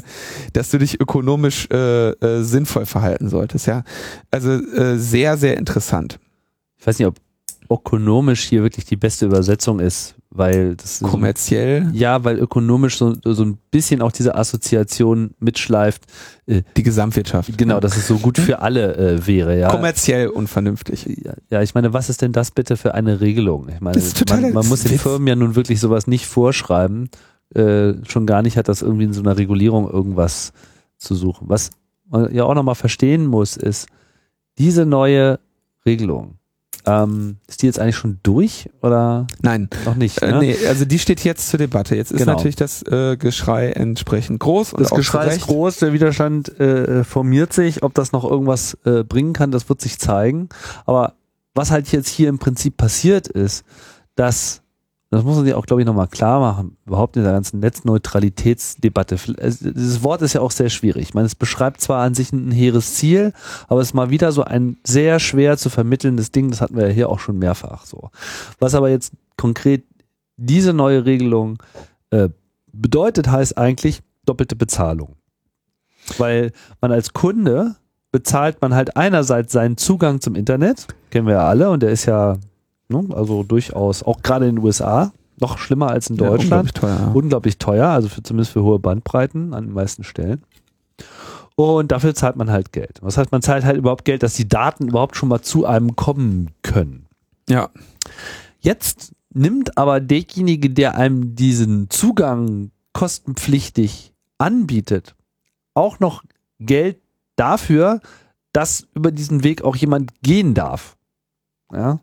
[0.52, 3.66] dass du dich ökonomisch äh, äh, sinnvoll verhalten solltest.
[3.66, 3.82] Ja,
[4.30, 6.18] also äh, sehr, sehr interessant.
[6.78, 7.16] Ich weiß nicht, ob
[7.70, 13.14] ökonomisch hier wirklich die beste Übersetzung ist, weil das so- Kommerziell ja, weil ökonomisch so,
[13.24, 16.02] so ein bisschen auch diese Assoziation mitschleift.
[16.46, 17.56] die Gesamtwirtschaft.
[17.56, 19.68] Genau, dass es so gut für alle äh, wäre, ja.
[19.68, 21.06] Kommerziell unvernünftig.
[21.24, 23.68] Ja, ja, ich meine, was ist denn das bitte für eine Regelung?
[23.68, 24.98] Ich meine, man, man muss den.
[24.98, 27.08] Firmen ja nun wirklich sowas nicht vorschreiben.
[27.54, 30.52] Äh, schon gar nicht hat das irgendwie in so einer Regulierung irgendwas
[30.98, 31.48] zu suchen.
[31.48, 31.70] Was
[32.08, 33.86] man ja auch nochmal verstehen muss, ist,
[34.58, 35.38] diese neue
[35.86, 36.34] Regelung,
[36.86, 40.22] ähm, ist die jetzt eigentlich schon durch oder Nein, noch nicht?
[40.22, 40.38] äh, Ne?
[40.40, 41.96] nee, also die steht jetzt zur Debatte.
[41.96, 42.32] Jetzt ist Genau.
[42.32, 45.46] natürlich das äh, Geschrei entsprechend groß und Das auch Geschrei ist Recht.
[45.46, 47.82] groß, der Widerstand äh, formiert sich.
[47.82, 50.48] Ob das noch irgendwas äh, bringen kann, das wird sich zeigen.
[50.86, 51.14] Aber
[51.54, 53.64] was halt jetzt hier im Prinzip passiert ist,
[54.16, 54.60] dass,
[55.14, 59.16] das muss man sich auch, glaube ich, nochmal klar machen, überhaupt in der ganzen Netzneutralitätsdebatte.
[59.38, 61.02] Es- Dieses Wort ist ja auch sehr schwierig.
[61.08, 63.32] Ich meine, es beschreibt zwar an sich ein hehres Ziel,
[63.68, 66.50] aber es ist mal wieder so ein sehr schwer zu vermittelndes Ding.
[66.50, 68.10] Das hatten wir ja hier auch schon mehrfach so.
[68.58, 69.84] Was aber jetzt konkret
[70.36, 71.58] diese neue Regelung
[72.10, 72.28] äh,
[72.72, 75.16] bedeutet, heißt eigentlich doppelte Bezahlung.
[76.18, 77.76] Weil man als Kunde
[78.12, 82.04] bezahlt man halt einerseits seinen Zugang zum Internet, kennen wir ja alle, und der ist
[82.06, 82.36] ja
[82.88, 86.74] ne, also durchaus auch gerade in den USA noch schlimmer als in Ja, Deutschland unglaublich
[86.74, 87.10] teuer.
[87.14, 90.42] unglaublich teuer, also für, zumindest für hohe Bandbreiten an den meisten Stellen.
[91.56, 93.00] Und dafür zahlt man halt Geld.
[93.02, 95.94] Das heißt, man zahlt halt überhaupt Geld, dass die Daten überhaupt schon mal zu einem
[95.96, 97.06] kommen können.
[97.48, 97.68] Ja,
[98.60, 105.14] Jetzt nimmt aber derjenige, der einem diesen Zugang kostenpflichtig anbietet,
[105.74, 106.22] auch noch
[106.60, 106.98] Geld
[107.36, 108.00] dafür,
[108.52, 110.96] dass über diesen Weg auch jemand gehen darf.
[111.72, 112.00] Ja.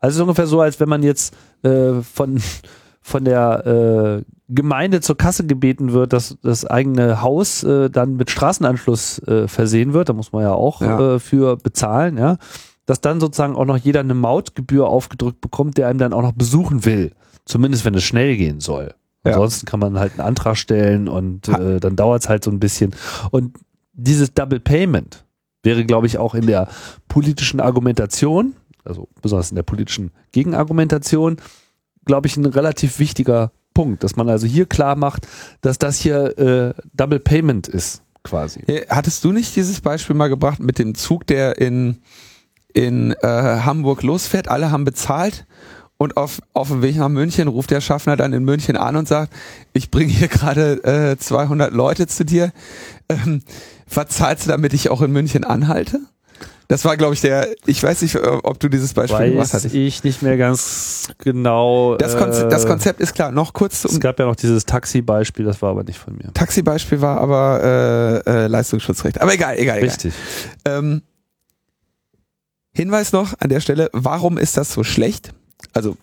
[0.00, 2.40] Also es ist ungefähr so, als wenn man jetzt äh, von,
[3.00, 8.30] von der äh, Gemeinde zur Kasse gebeten wird, dass das eigene Haus äh, dann mit
[8.30, 11.14] Straßenanschluss äh, versehen wird, da muss man ja auch Ja.
[11.14, 12.38] Äh, für bezahlen, ja,
[12.86, 16.32] dass dann sozusagen auch noch jeder eine Mautgebühr aufgedrückt bekommt, der einem dann auch noch
[16.32, 17.12] besuchen will.
[17.44, 18.94] Zumindest wenn es schnell gehen soll.
[19.24, 19.32] Ja.
[19.32, 22.58] Ansonsten kann man halt einen Antrag stellen und äh, dann dauert es halt so ein
[22.58, 22.94] bisschen.
[23.30, 23.56] Und
[23.92, 25.24] dieses Double Payment
[25.62, 26.68] wäre, glaube ich, auch in der
[27.08, 31.36] politischen Argumentation, also besonders in der politischen Gegenargumentation,
[32.04, 35.26] glaube ich, ein relativ wichtiger Punkt, dass man also hier klar macht,
[35.60, 38.60] dass das hier äh, Double Payment ist, quasi.
[38.66, 41.98] Äh, Hattest du nicht dieses Beispiel mal gebracht mit dem Zug, der in,
[42.72, 44.48] in äh, Hamburg losfährt?
[44.48, 45.46] Alle haben bezahlt
[46.00, 49.06] und auf, auf dem Weg nach München ruft der Schaffner dann in München an und
[49.06, 49.32] sagt,
[49.74, 52.52] ich bringe hier gerade äh, 200 Leute zu dir.
[53.08, 53.42] Ähm,
[53.92, 56.00] was zahlst du, damit ich auch in München anhalte?
[56.70, 59.74] Das war, glaube ich, der, ich weiß nicht, ob du dieses Beispiel gemacht Weiß hattest.
[59.74, 61.96] ich nicht mehr ganz genau.
[61.96, 63.32] Das, Konzept, das äh, Konzept ist klar.
[63.32, 66.32] Noch kurz Es zum gab ja noch dieses Taxi-Beispiel, das war aber nicht von mir.
[66.32, 69.20] Taxi-Beispiel war aber äh, äh, Leistungsschutzrecht.
[69.20, 69.88] Aber egal, egal, egal.
[69.88, 70.14] Richtig.
[70.64, 71.02] Ähm,
[72.72, 75.32] Hinweis noch an der Stelle, warum ist das so schlecht?
[75.72, 75.96] Also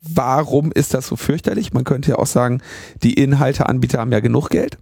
[0.00, 1.74] warum ist das so fürchterlich?
[1.74, 2.62] Man könnte ja auch sagen,
[3.02, 4.78] die Inhalteanbieter haben ja genug Geld.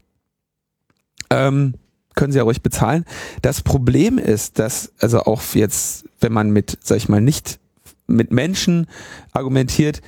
[1.30, 1.74] Ähm,
[2.18, 3.04] können sie ja ruhig bezahlen.
[3.42, 7.60] Das Problem ist, dass, also auch jetzt, wenn man mit, sag ich mal, nicht
[8.08, 8.88] mit Menschen
[9.32, 10.02] argumentiert,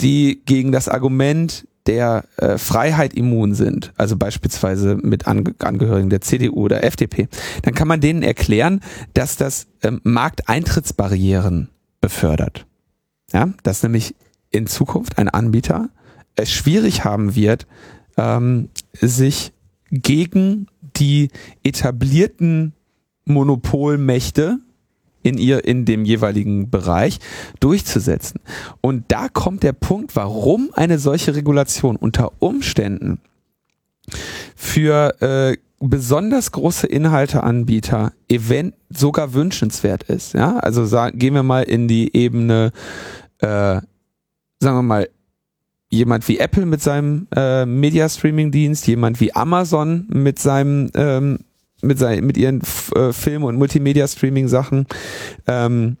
[0.00, 6.22] die gegen das Argument der äh, Freiheit immun sind, also beispielsweise mit Ange Angehörigen der
[6.22, 7.28] CDU oder FDP,
[7.62, 8.80] dann kann man denen erklären,
[9.12, 11.68] dass das ähm, Markteintrittsbarrieren
[12.00, 12.66] befördert.
[13.34, 14.14] Ja, dass nämlich
[14.50, 15.90] in Zukunft ein Anbieter
[16.36, 17.66] es schwierig haben wird,
[18.16, 19.52] ähm, sich
[19.90, 21.30] gegen die
[21.62, 22.72] etablierten
[23.24, 24.58] Monopolmächte
[25.22, 27.18] in ihr, in dem jeweiligen Bereich
[27.58, 28.40] durchzusetzen.
[28.80, 33.20] Und da kommt der Punkt, warum eine solche Regulation unter Umständen
[34.54, 40.34] für äh, besonders große Inhalteanbieter event sogar wünschenswert ist.
[40.34, 42.72] Ja, also sagen, gehen wir mal in die Ebene,
[43.38, 43.80] äh,
[44.60, 45.08] sagen wir mal,
[45.94, 51.38] jemand wie Apple mit seinem äh, Media Streaming Dienst, jemand wie Amazon mit seinem ähm,
[51.82, 54.86] mit seinen mit ihren F äh, Film und Multimedia Streaming Sachen,
[55.46, 55.96] ähm,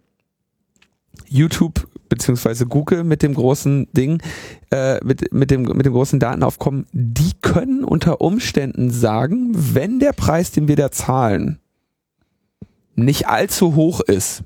[1.28, 4.22] YouTube beziehungsweise Google mit dem großen Ding,
[4.70, 10.12] äh, mit, mit, dem, mit dem großen Datenaufkommen, die können unter Umständen sagen, wenn der
[10.12, 11.58] Preis, den wir da zahlen,
[12.94, 14.44] nicht allzu hoch ist,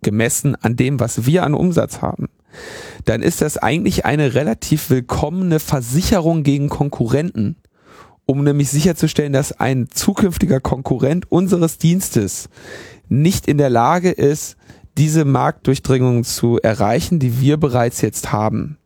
[0.00, 2.28] gemessen an dem, was wir an Umsatz haben,
[3.08, 7.56] dann ist das eigentlich eine relativ willkommene Versicherung gegen Konkurrenten,
[8.26, 12.50] um nämlich sicherzustellen, dass ein zukünftiger Konkurrent unseres Dienstes
[13.08, 14.58] nicht in der Lage ist,
[14.98, 18.76] diese Marktdurchdringung zu erreichen, die wir bereits jetzt haben.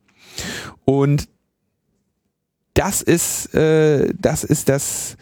[0.85, 1.27] Und
[2.75, 5.17] das ist, äh, das ist das,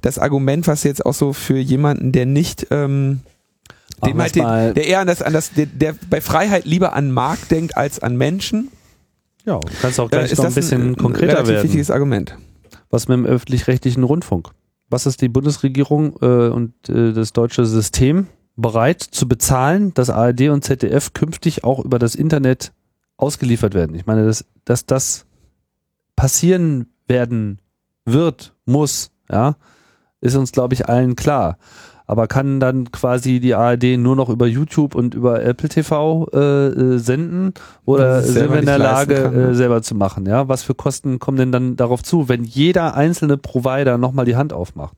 [0.00, 3.20] das Argument, was jetzt auch so für jemanden, der nicht, ähm,
[4.04, 7.10] dem halt den, der eher an das, an das, der, der bei Freiheit lieber an
[7.10, 8.70] Markt denkt als an Menschen,
[9.44, 11.64] Ja, du kannst auch äh, gleich ist noch ein bisschen konkreter relativ werden.
[11.64, 12.36] wichtiges Argument.
[12.90, 14.50] Was mit dem öffentlich-rechtlichen Rundfunk?
[14.88, 20.48] Was ist die Bundesregierung äh, und äh, das deutsche System bereit zu bezahlen, dass ARD
[20.48, 22.72] und ZDF künftig auch über das Internet
[23.16, 23.96] ausgeliefert werden?
[23.96, 25.26] Ich meine, dass, dass das
[26.14, 27.60] passieren werden
[28.04, 29.56] wird, muss, ja,
[30.20, 31.58] ist uns, glaube ich, allen klar.
[32.06, 36.38] Aber kann dann quasi die ARD nur noch über YouTube und über Apple TV äh,
[36.38, 37.52] äh, senden
[37.84, 39.48] oder sind wir in der Lage, kann, ne?
[39.48, 40.24] äh, selber zu machen?
[40.26, 44.36] Ja, was für Kosten kommen denn dann darauf zu, wenn jeder einzelne Provider nochmal die
[44.36, 44.96] Hand aufmacht?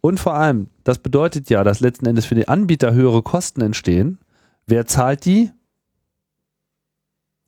[0.00, 4.18] Und vor allem, das bedeutet ja, dass letzten Endes für die Anbieter höhere Kosten entstehen.
[4.66, 5.50] Wer zahlt die?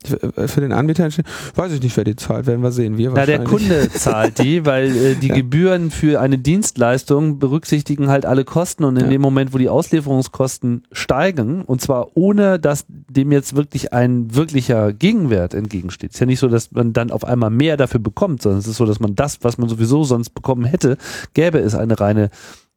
[0.07, 1.09] Für für den Anbieter,
[1.55, 2.97] weiß ich nicht, wer die zahlt, werden wir sehen.
[2.97, 3.45] Wir Na, der.
[3.45, 5.35] Kunde zahlt die, weil äh, die Ja.
[5.35, 9.11] Gebühren für eine Dienstleistung berücksichtigen halt alle Kosten und in Ja.
[9.11, 14.93] dem Moment, wo die Auslieferungskosten steigen, und zwar ohne, dass dem jetzt wirklich ein wirklicher
[14.93, 16.13] Gegenwert entgegensteht.
[16.13, 18.77] ist ja nicht so, dass man dann auf einmal mehr dafür bekommt, sondern es ist
[18.77, 20.97] so, dass man das, was man sowieso sonst bekommen hätte,
[21.35, 22.31] gäbe es eine reine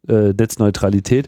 [0.07, 1.27] äh, Netzneutralität,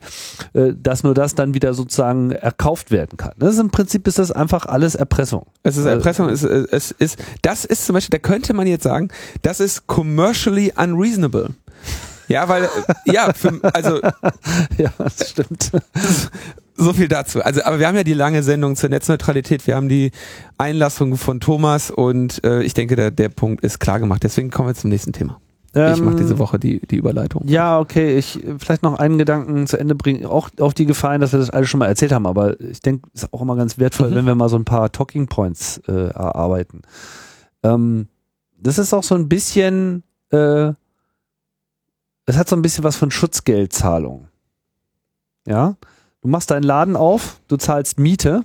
[0.54, 3.34] äh, dass nur das dann wieder sozusagen erkauft werden kann.
[3.38, 5.46] Das ist im Prinzip ist das einfach alles Erpressung.
[5.64, 8.68] Es ist Äh, Erpressung, es, es, es ist, das ist zum Beispiel, da könnte man
[8.68, 9.10] jetzt sagen,
[9.42, 11.50] das ist commercially unreasonable.
[12.28, 12.70] Ja, weil,
[13.06, 14.00] ja, für, also.
[14.78, 15.72] ja, das stimmt.
[16.78, 17.44] So viel dazu.
[17.44, 19.68] Also, aber wir haben ja die lange Sendung zur Netzneutralität.
[19.68, 20.12] Wir haben die
[20.58, 24.24] Einlassung von Thomas und äh, ich denke, der, der Punkt ist klar gemacht.
[24.24, 25.42] Deswegen kommen wir zum nächsten Thema.
[25.74, 27.44] Ähm, ich mache diese Woche die, die Überleitung.
[27.48, 28.18] Ja, okay.
[28.18, 30.26] Ich vielleicht noch einen Gedanken zu Ende bringen.
[30.26, 32.26] Auch auf die Gefallen, dass wir das alles schon mal erzählt haben.
[32.26, 34.16] Aber ich denke, es ist auch immer ganz wertvoll, mhm.
[34.16, 36.82] wenn wir mal so ein paar Talking Points äh, erarbeiten.
[37.64, 38.08] Ähm,
[38.58, 40.74] das ist auch so ein bisschen, äh,
[42.26, 44.28] es hat so ein bisschen was von Schutzgeldzahlung.
[45.48, 45.76] Ja,
[46.22, 48.44] du machst deinen Laden auf, du zahlst Miete.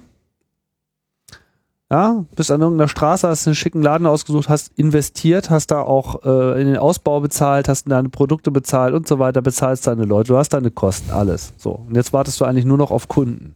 [1.90, 6.24] Ja, bist an irgendeiner Straße, hast einen schicken Laden ausgesucht, hast investiert, hast da auch
[6.24, 10.28] äh, in den Ausbau bezahlt, hast deine Produkte bezahlt und so weiter, bezahlst deine Leute,
[10.28, 11.52] du hast deine Kosten, alles.
[11.58, 11.70] So.
[11.86, 13.54] Und jetzt wartest du eigentlich nur noch auf Kunden.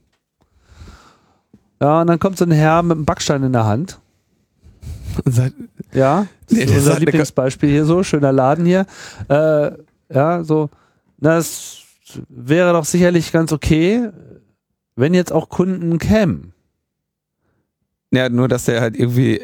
[1.83, 3.99] Ja, und dann kommt so ein Herr mit einem Backstein in der Hand
[5.93, 8.87] ja, nee, das ist unser Lieblingsbeispiel hier so, schöner Laden hier.
[9.29, 9.73] Äh,
[10.13, 10.71] ja, so,
[11.19, 11.83] das
[12.29, 14.11] wäre doch sicherlich ganz okay,
[14.97, 16.53] wenn jetzt auch Kunden kämen.
[18.11, 19.41] Ja, nur dass der halt irgendwie,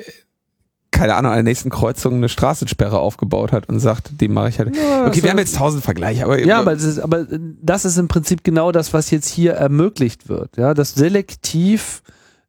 [0.91, 4.59] keine Ahnung, an der nächsten Kreuzung eine Straßensperre aufgebaut hat und sagt, die mache ich
[4.59, 4.75] halt.
[4.77, 6.39] Ja, okay, wir haben jetzt tausend Vergleiche, aber.
[6.39, 10.29] Ja, aber das, ist, aber das ist im Prinzip genau das, was jetzt hier ermöglicht
[10.29, 10.57] wird.
[10.57, 12.03] Ja, dass selektiv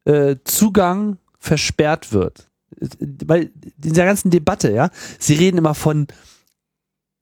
[0.04, 2.48] äh, Zugang versperrt wird
[3.26, 6.06] weil in dieser ganzen Debatte, ja, sie reden immer von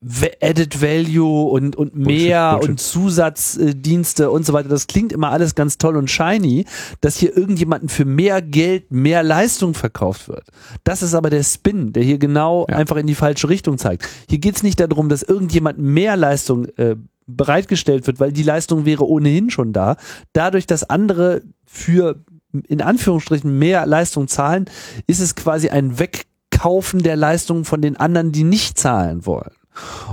[0.03, 2.71] Added Value und, und mehr Bullshit, Bullshit.
[2.71, 4.69] und Zusatzdienste und so weiter.
[4.69, 6.67] Das klingt immer alles ganz toll und shiny,
[7.01, 10.45] dass hier irgendjemanden für mehr Geld mehr Leistung verkauft wird.
[10.85, 12.77] Das ist aber der Spin, der hier genau ja.
[12.77, 14.07] einfach in die falsche Richtung zeigt.
[14.29, 18.85] Hier geht es nicht darum, dass irgendjemand mehr Leistung äh, bereitgestellt wird, weil die Leistung
[18.85, 19.97] wäre ohnehin schon da.
[20.35, 22.23] Dadurch, dass andere für
[22.69, 24.67] in Anführungsstrichen mehr Leistung zahlen,
[25.07, 29.56] ist es quasi ein Wegkaufen der Leistung von den anderen, die nicht zahlen wollen.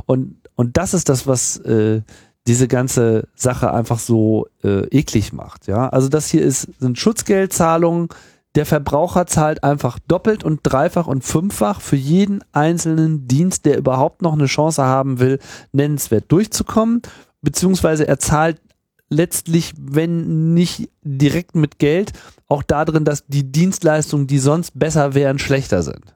[0.05, 2.01] Und, und das ist das, was äh,
[2.47, 5.67] diese ganze Sache einfach so äh, eklig macht.
[5.67, 8.09] Ja, also das hier ist sind Schutzgeldzahlungen.
[8.55, 14.21] Der Verbraucher zahlt einfach doppelt und dreifach und fünffach für jeden einzelnen Dienst, der überhaupt
[14.21, 15.39] noch eine Chance haben will,
[15.71, 17.01] nennenswert durchzukommen.
[17.41, 18.61] Beziehungsweise er zahlt
[19.09, 22.13] letztlich, wenn nicht direkt mit Geld,
[22.47, 26.15] auch darin, dass die Dienstleistungen, die sonst besser wären, schlechter sind.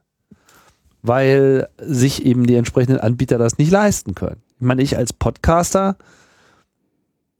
[1.02, 4.42] Weil sich eben die entsprechenden Anbieter das nicht leisten können.
[4.56, 5.96] Ich meine, ich als Podcaster,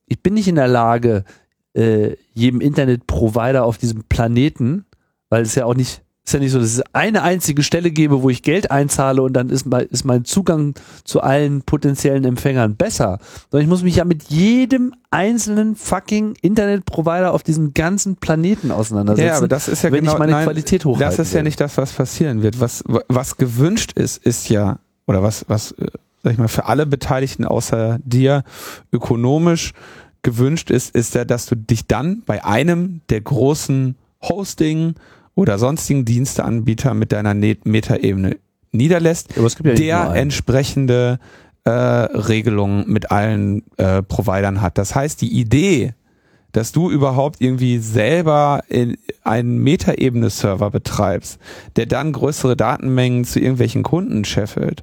[0.07, 1.25] ich bin nicht in der Lage,
[1.75, 4.87] äh, jedem Internetprovider auf diesem Planeten,
[5.29, 8.23] weil es ja auch nicht ist ja nicht so, dass es eine einzige Stelle gebe,
[8.23, 12.77] wo ich Geld einzahle und dann ist mein, ist mein Zugang zu allen potenziellen Empfängern
[12.77, 13.19] besser.
[13.51, 19.27] Sondern ich muss mich ja mit jedem einzelnen fucking Internetprovider auf diesem ganzen Planeten auseinandersetzen,
[19.27, 21.17] ja, aber das ist ja wenn genau, ich meine nein, Qualität hochhalte.
[21.17, 22.61] Das ist ja nicht das, was passieren wird.
[22.61, 25.87] Was, was gewünscht ist, ist ja, oder was, was, äh,
[26.23, 28.45] sag ich mal, für alle Beteiligten außer dir
[28.93, 29.73] ökonomisch
[30.23, 34.95] gewünscht ist, ist ja, dass du dich dann bei einem der großen Hosting,
[35.39, 38.39] oder sonstigen Diensteanbieter mit deiner Metaebene
[38.73, 41.21] niederlässt, ja der entsprechende
[41.63, 44.79] äh, Regelungen mit allen äh, Providern hat.
[44.79, 45.95] Das heißt, die Idee,
[46.51, 48.63] dass du überhaupt irgendwie selber
[49.23, 51.39] einen Metaebene-Server betreibst,
[51.77, 54.83] der dann größere Datenmengen zu irgendwelchen Kunden scheffelt,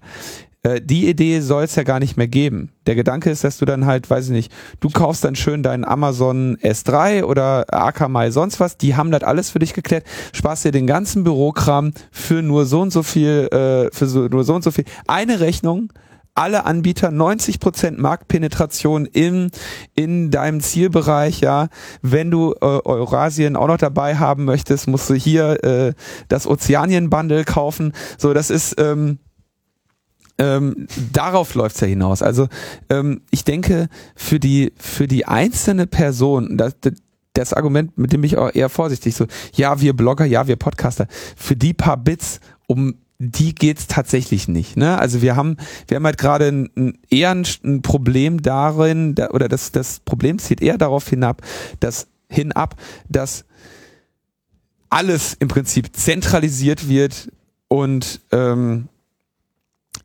[0.65, 2.71] äh, die Idee soll es ja gar nicht mehr geben.
[2.87, 5.85] Der Gedanke ist, dass du dann halt, weiß ich nicht, du kaufst dann schön deinen
[5.85, 10.71] Amazon S3 oder Akamai sonst was, die haben das alles für dich geklärt, sparst dir
[10.71, 14.63] den ganzen Bürokram für nur so und so viel, äh, für so, nur so und
[14.63, 14.85] so viel.
[15.07, 15.93] Eine Rechnung,
[16.33, 19.51] alle Anbieter 90% Marktpenetration in,
[19.93, 21.69] in deinem Zielbereich, ja.
[22.01, 25.93] Wenn du äh, Eurasien auch noch dabei haben möchtest, musst du hier äh,
[26.27, 27.93] das Ozeanien-Bundle kaufen.
[28.17, 29.19] So, das ist, ähm,
[30.37, 32.21] ähm, darauf läuft's ja hinaus.
[32.21, 32.47] Also
[32.89, 36.75] ähm, ich denke, für die, für die einzelne Person, das,
[37.33, 41.07] das Argument, mit dem ich auch eher vorsichtig so, ja, wir Blogger, ja, wir Podcaster,
[41.35, 44.75] für die paar Bits, um die geht's tatsächlich nicht.
[44.75, 44.97] Ne?
[44.99, 45.55] Also wir haben,
[45.87, 50.01] wir haben halt gerade ein, ein, eher ein, ein Problem darin, da, oder das, das
[50.01, 51.41] Problem zieht eher darauf hinab,
[51.79, 52.75] dass hinab,
[53.07, 53.45] dass
[54.89, 57.31] alles im Prinzip zentralisiert wird
[57.67, 58.89] und ähm,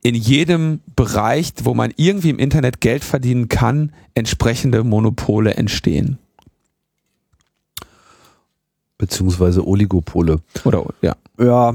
[0.02, 6.18] in jedem Bereich, wo man irgendwie im Internet Geld verdienen kann, entsprechende Monopole entstehen.
[8.98, 10.40] Beziehungsweise Oligopole.
[10.64, 11.16] Oder, ja.
[11.38, 11.74] Ja,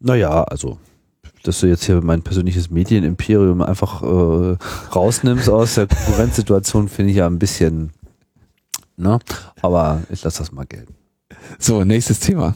[0.00, 0.78] naja, also,
[1.44, 4.56] dass du jetzt hier mein persönliches Medienimperium einfach äh,
[4.94, 7.90] rausnimmst aus der Konkurrenzsituation, finde ich ja ein bisschen,
[8.96, 9.18] ne?
[9.62, 10.94] Aber ich lasse das mal gelten.
[11.58, 12.54] So, nächstes Thema.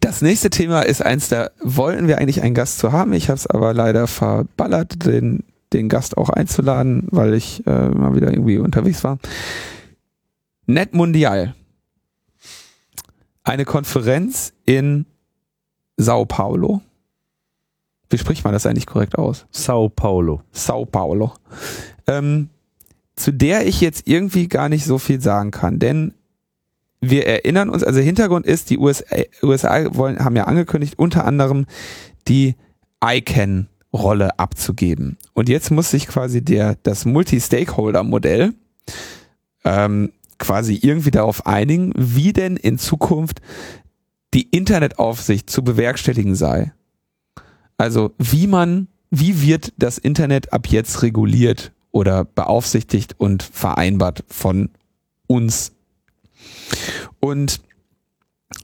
[0.00, 3.12] Das nächste Thema ist eins, da wollten wir eigentlich einen Gast zu haben.
[3.12, 5.44] Ich habe es aber leider verballert, den,
[5.74, 9.18] den Gast auch einzuladen, weil ich äh, mal wieder irgendwie unterwegs war.
[10.66, 11.54] Net Mundial.
[13.42, 15.04] Eine Konferenz in
[15.96, 16.80] Sao Paulo.
[18.08, 19.46] Wie spricht man das eigentlich korrekt aus?
[19.50, 20.42] Sao Paulo.
[20.50, 21.34] Sao Paulo.
[22.06, 22.48] Ähm,
[23.16, 26.14] zu der ich jetzt irgendwie gar nicht so viel sagen kann, denn
[27.00, 31.66] wir erinnern uns, also Hintergrund ist, die USA, USA wollen, haben ja angekündigt, unter anderem
[32.28, 32.56] die
[33.02, 35.16] ICANN-Rolle abzugeben.
[35.32, 38.54] Und jetzt muss sich quasi der, das Multi-Stakeholder-Modell
[39.64, 43.40] ähm, quasi irgendwie darauf einigen, wie denn in Zukunft
[44.34, 46.72] die Internetaufsicht zu bewerkstelligen sei.
[47.76, 54.70] Also wie man, wie wird das Internet ab jetzt reguliert oder beaufsichtigt und vereinbart von
[55.26, 55.72] uns.
[57.20, 57.60] Und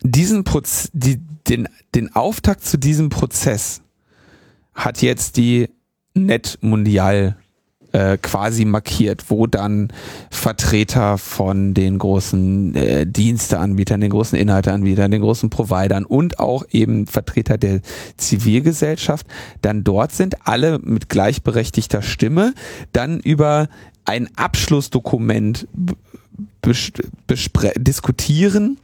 [0.02, 1.18] diesen Proz die,
[1.48, 3.82] den, den Auftakt zu diesem Prozess
[4.74, 5.68] hat jetzt die
[6.14, 7.36] Net Mundial
[7.92, 9.88] äh, quasi markiert, wo dann
[10.30, 17.06] Vertreter von den großen äh, Diensteanbietern, den großen Inhalteanbietern, den großen Providern und auch eben
[17.06, 17.80] Vertreter der
[18.16, 19.26] Zivilgesellschaft
[19.62, 22.54] dann dort sind, alle mit gleichberechtigter Stimme,
[22.92, 23.68] dann über
[24.06, 25.68] ein Abschlussdokument
[27.76, 28.78] diskutieren,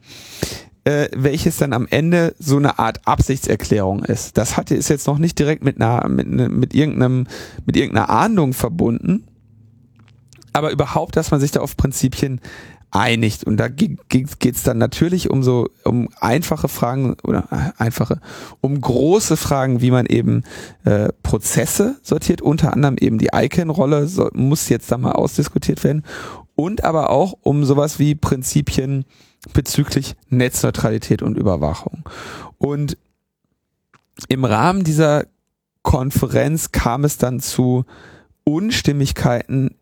[0.85, 4.37] äh, welches dann am Ende so eine Art Absichtserklärung ist.
[4.37, 7.27] Das hatte ist jetzt noch nicht direkt mit einer mit, ne, mit irgendeinem
[7.67, 9.25] mit irgendeiner Ahndung verbunden,
[10.53, 12.41] aber überhaupt, dass man sich da auf Prinzipien
[12.93, 13.99] einigt und da geht
[14.45, 18.21] es dann natürlich um so um einfache Fragen oder äh, einfache
[18.61, 20.45] um große Fragen, wie man eben
[20.85, 26.05] äh, Prozesse sortiert, unter anderem eben die ICANN-Rolle so, muss jetzt da mal ausdiskutiert werden.
[26.55, 29.07] Und aber auch um sowas wie Prinzipien
[29.55, 32.05] bezüglich Netzneutralität und Überwachung.
[32.59, 32.99] Und
[34.29, 35.25] im Rahmen dieser
[35.81, 37.87] Konferenz kam es dann zu
[38.45, 39.77] Unstimmigkeiten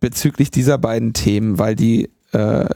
[0.00, 2.66] bezüglich dieser beiden Themen, weil die äh,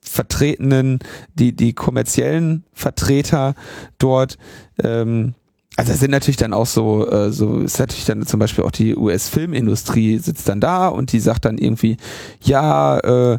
[0.00, 0.98] vertretenen,
[1.34, 3.54] die, die kommerziellen Vertreter
[3.98, 4.36] dort,
[4.82, 5.34] ähm,
[5.76, 8.70] also es sind natürlich dann auch so, äh, so ist natürlich dann zum Beispiel auch
[8.70, 11.96] die US-Filmindustrie sitzt dann da und die sagt dann irgendwie,
[12.42, 13.38] ja, äh,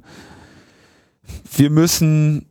[1.56, 2.46] wir müssen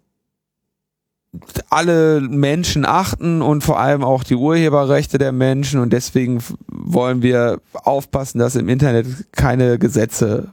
[1.70, 7.60] alle Menschen achten und vor allem auch die Urheberrechte der Menschen und deswegen wollen wir
[7.72, 10.52] aufpassen, dass im Internet keine Gesetze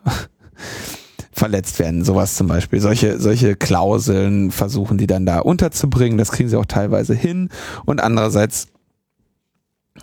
[1.31, 2.03] verletzt werden.
[2.03, 2.79] Sowas zum Beispiel.
[2.79, 6.17] Solche, solche Klauseln versuchen die dann da unterzubringen.
[6.17, 7.49] Das kriegen sie auch teilweise hin.
[7.85, 8.67] Und andererseits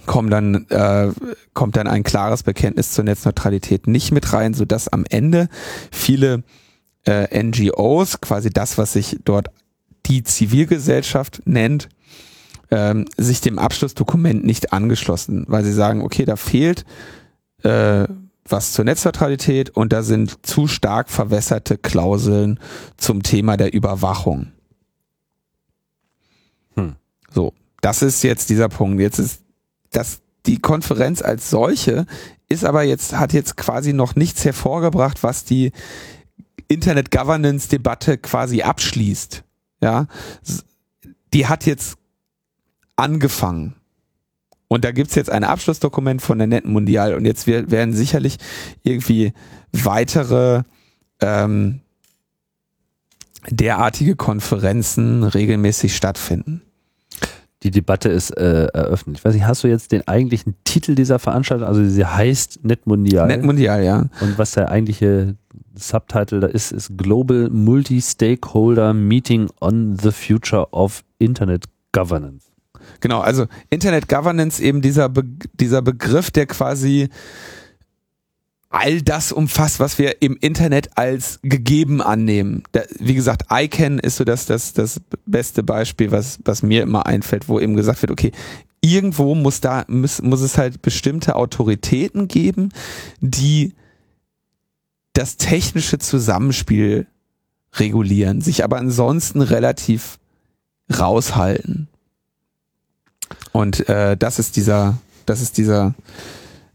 [0.06, 1.10] kommt dann, äh,
[1.54, 5.48] kommt dann ein klares Bekenntnis zur Netzneutralität nicht mit rein, sodass am Ende
[5.90, 6.42] viele
[7.06, 9.48] äh, NGOs, quasi das, was sich dort
[10.08, 11.88] die Zivilgesellschaft nennt,
[12.70, 16.84] ähm, sich dem Abschlussdokument nicht angeschlossen, weil sie sagen, okay, da fehlt
[17.62, 18.06] äh,
[18.44, 22.58] was zur Netzneutralität und da sind zu stark verwässerte Klauseln
[22.96, 24.52] zum Thema der Überwachung.
[26.74, 26.96] Hm.
[27.30, 29.00] So, das ist jetzt dieser Punkt.
[29.00, 29.42] Jetzt ist
[29.90, 32.06] das die Konferenz als solche
[32.48, 35.72] ist aber jetzt hat jetzt quasi noch nichts hervorgebracht, was die
[36.66, 39.44] Internet Governance Debatte quasi abschließt,
[39.80, 40.06] ja,
[41.32, 41.98] die hat jetzt
[42.96, 43.74] angefangen.
[44.68, 48.36] Und da gibt's jetzt ein Abschlussdokument von der Netten Mundial und jetzt werden sicherlich
[48.82, 49.32] irgendwie
[49.72, 50.62] weitere
[51.20, 51.80] ähm,
[53.48, 56.62] derartige Konferenzen regelmäßig stattfinden.
[57.62, 59.18] Die Debatte ist äh, eröffnet.
[59.18, 61.66] Ich weiß nicht, hast du jetzt den eigentlichen Titel dieser Veranstaltung?
[61.66, 63.26] Also sie heißt Net Mundial.
[63.26, 64.06] Net Mundial, ja.
[64.20, 65.34] Und was der eigentliche
[65.78, 72.46] Subtitle da ist, ist Global Multi-Stakeholder Meeting on the Future of Internet Governance.
[73.00, 75.24] Genau, also Internet Governance eben dieser, Be
[75.54, 77.08] dieser Begriff, der quasi
[78.70, 82.64] all das umfasst, was wir im Internet als gegeben annehmen.
[82.72, 87.06] Da, wie gesagt, ICANN ist so das, das, das beste Beispiel, was, was mir immer
[87.06, 88.32] einfällt, wo eben gesagt wird, okay,
[88.80, 92.70] irgendwo muss da, muss, muss es halt bestimmte Autoritäten geben,
[93.20, 93.72] die
[95.18, 97.06] das technische Zusammenspiel
[97.74, 100.18] regulieren, sich aber ansonsten relativ
[100.96, 101.88] raushalten.
[103.52, 105.94] Und äh, das ist dieser, das ist dieser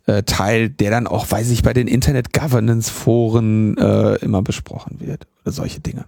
[0.07, 4.99] äh, Teil, der dann auch, weiß ich, bei den Internet Governance Foren äh, immer besprochen
[4.99, 6.03] wird oder solche Dinge.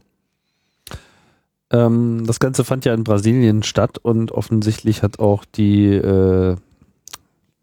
[1.72, 6.58] Ähm, das Ganze fand ja in Brasilien statt und offensichtlich hat auch die äh,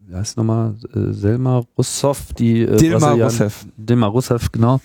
[0.07, 3.65] wie heißt nochmal, äh, Selma Rousseff, die äh, Dilma Rousseff.
[3.77, 4.79] Dilma Rousseff, genau.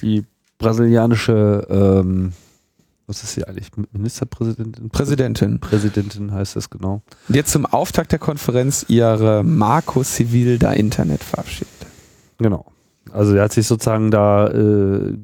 [0.00, 0.24] Die
[0.58, 2.32] brasilianische ähm,
[3.06, 3.70] Was ist sie eigentlich?
[3.92, 4.90] Ministerpräsidentin?
[4.90, 5.60] Präsidentin.
[5.60, 7.02] Präsidentin heißt das genau.
[7.28, 11.68] Und jetzt zum Auftakt der Konferenz ihre Marco Civil da Internet verabschiedet.
[12.38, 12.66] Genau.
[13.12, 15.14] Also er hat sich sozusagen da äh,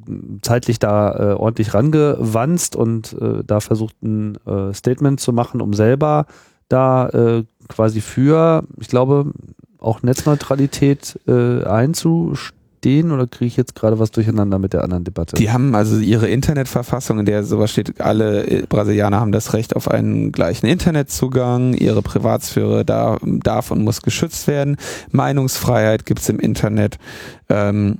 [0.43, 5.75] zeitlich da äh, ordentlich rangewanzt und äh, da versucht ein äh, Statement zu machen, um
[5.75, 6.27] selber
[6.69, 9.33] da äh, quasi für, ich glaube,
[9.79, 15.37] auch Netzneutralität äh, einzustehen oder kriege ich jetzt gerade was durcheinander mit der anderen Debatte?
[15.37, 19.77] Die haben also ihre Internetverfassung, in der sowas steht, alle äh, Brasilianer haben das Recht
[19.77, 24.77] auf einen gleichen Internetzugang, ihre Privatsphäre da, darf und muss geschützt werden,
[25.11, 26.99] Meinungsfreiheit gibt's im Internet.
[27.49, 27.99] Ähm,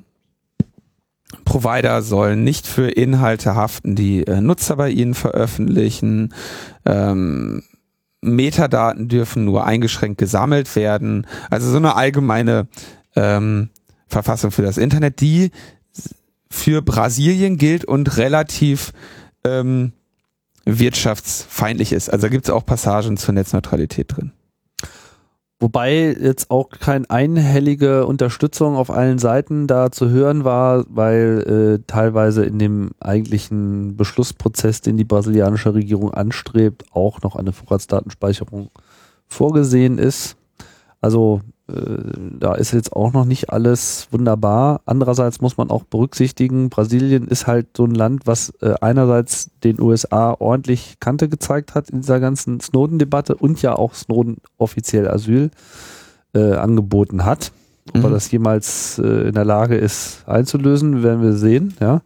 [1.45, 6.33] Provider sollen nicht für Inhalte haften, die äh, Nutzer bei ihnen veröffentlichen.
[6.87, 7.63] Ähm,
[8.25, 11.27] Metadaten dürfen nur eingeschränkt gesammelt werden.
[11.51, 12.69] Also so eine allgemeine
[13.17, 13.71] ähm,
[14.07, 15.51] Verfassung für das Internet, die
[16.51, 18.93] für Brasilien gilt und relativ
[19.45, 19.93] ähm,
[20.65, 22.09] wirtschaftsfeindlich ist.
[22.11, 24.33] Also gibt es auch Passagen zur Netzneutralität drin.
[25.61, 31.85] Wobei jetzt auch keine einhellige Unterstützung auf allen Seiten da zu hören war, weil äh,
[31.87, 38.71] teilweise in dem eigentlichen Beschlussprozess, den die brasilianische Regierung anstrebt, auch noch eine Vorratsdatenspeicherung
[39.29, 40.37] vorgesehen ist.
[41.01, 44.83] Also da ist jetzt auch noch nicht alles wunderbar.
[44.85, 49.81] Andererseits muss man auch berücksichtigen, Brasilien ist halt so ein Land, was äh, einerseits den
[49.81, 55.51] USA ordentlich Kante gezeigt hat in dieser ganzen Snowden-Debatte und ja auch Snowden offiziell Asyl
[56.35, 57.53] äh, angeboten hat.
[57.89, 58.05] Ob mhm.
[58.05, 61.75] er das jemals äh, in der Lage ist einzulösen, werden wir sehen.
[61.81, 62.03] Ja,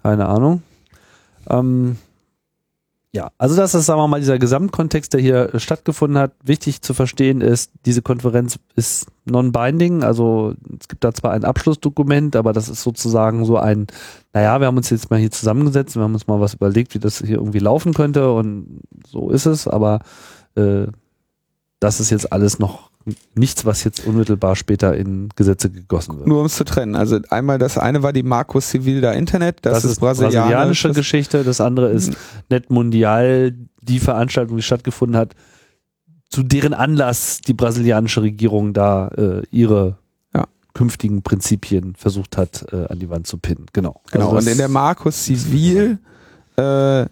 [0.00, 0.62] keine Ahnung.
[1.50, 1.96] Ähm,
[3.14, 6.32] ja, also das ist, sagen wir mal, dieser Gesamtkontext, der hier stattgefunden hat.
[6.42, 12.36] Wichtig zu verstehen ist, diese Konferenz ist non-binding, also es gibt da zwar ein Abschlussdokument,
[12.36, 13.86] aber das ist sozusagen so ein,
[14.32, 17.00] naja, wir haben uns jetzt mal hier zusammengesetzt, wir haben uns mal was überlegt, wie
[17.00, 20.00] das hier irgendwie laufen könnte und so ist es, aber
[20.54, 20.86] äh,
[21.80, 22.91] das ist jetzt alles noch
[23.34, 26.28] nichts, was jetzt unmittelbar später in Gesetze gegossen wird.
[26.28, 26.96] Nur um es zu trennen.
[26.96, 30.38] Also einmal das eine war die Marcos Civil da Internet, das, das ist, ist brasilianische,
[30.40, 32.16] brasilianische Geschichte, das andere ist hm.
[32.50, 35.34] Net Mundial, die Veranstaltung, die stattgefunden hat,
[36.30, 39.98] zu deren Anlass die brasilianische Regierung da äh, ihre
[40.74, 43.66] künftigen Prinzipien versucht hat, äh, an die Wand zu pinnen.
[43.72, 44.00] Genau.
[44.10, 44.26] Genau.
[44.26, 45.98] Also und in der Marcos Civil
[46.56, 47.06] äh,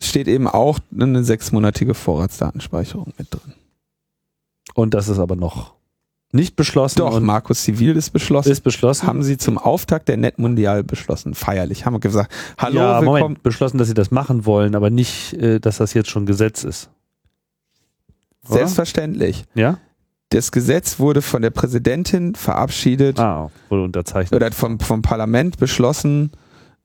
[0.00, 3.54] steht eben auch eine sechsmonatige Vorratsdatenspeicherung mit drin.
[4.74, 5.74] Und das ist aber noch
[6.32, 6.98] nicht beschlossen.
[6.98, 8.50] Doch, Markus Zivil ist beschlossen.
[8.50, 9.06] Ist beschlossen.
[9.06, 11.34] Haben sie zum Auftakt der Netmundial beschlossen.
[11.34, 11.84] Feierlich.
[11.84, 13.20] Haben wir gesagt, hallo, ja, willkommen.
[13.20, 16.64] Moment, beschlossen, dass sie das machen wollen, aber nicht, äh, dass das jetzt schon Gesetz
[16.64, 16.88] ist.
[18.46, 18.58] Oder?
[18.58, 19.44] Selbstverständlich.
[19.54, 19.78] Ja?
[20.30, 23.20] Das Gesetz wurde von der Präsidentin verabschiedet.
[23.20, 24.34] Ah, wurde unterzeichnet.
[24.34, 26.30] Oder vom, vom Parlament beschlossen.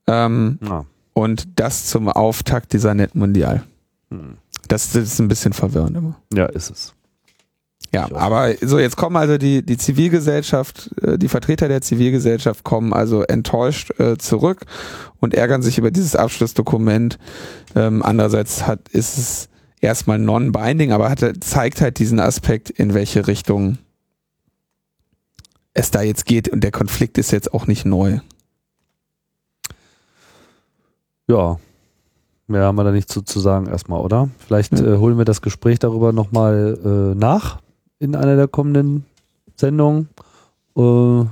[0.06, 0.84] Ähm, ah.
[1.14, 3.64] Und das zum Auftakt dieser Netmundial.
[4.10, 4.36] Hm.
[4.68, 6.16] Das, das ist ein bisschen verwirrend immer.
[6.34, 6.94] Ja, ist es.
[7.92, 12.92] Ja, aber so jetzt kommen also die die Zivilgesellschaft, äh, die Vertreter der Zivilgesellschaft kommen
[12.92, 14.66] also enttäuscht äh, zurück
[15.20, 17.18] und ärgern sich über dieses Abschlussdokument.
[17.74, 19.48] Ähm, andererseits hat ist es
[19.80, 23.78] erstmal non-binding, aber hat, zeigt halt diesen Aspekt, in welche Richtung
[25.72, 28.18] es da jetzt geht und der Konflikt ist jetzt auch nicht neu.
[31.26, 31.58] Ja,
[32.48, 34.28] mehr haben wir da nicht zu, zu sagen erstmal, oder?
[34.46, 34.94] Vielleicht ja.
[34.94, 37.60] äh, holen wir das Gespräch darüber nochmal äh, nach
[37.98, 39.04] in einer der kommenden
[39.56, 40.08] Sendungen,
[40.76, 41.24] äh,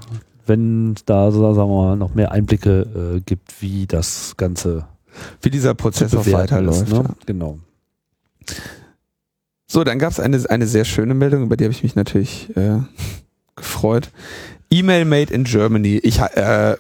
[0.47, 4.85] wenn es da, sagen wir mal, noch mehr Einblicke äh, gibt, wie das Ganze,
[5.43, 6.89] wie dieser Prozess auch weiterläuft.
[6.89, 6.97] Ne?
[6.97, 7.14] Ja.
[7.27, 7.59] Genau.
[9.67, 12.57] So, dann gab es eine, eine sehr schöne Meldung, über die habe ich mich natürlich
[12.57, 12.79] äh,
[13.57, 14.11] gefreut.
[14.71, 15.99] E-Mail made in Germany.
[16.03, 16.77] Ich, äh,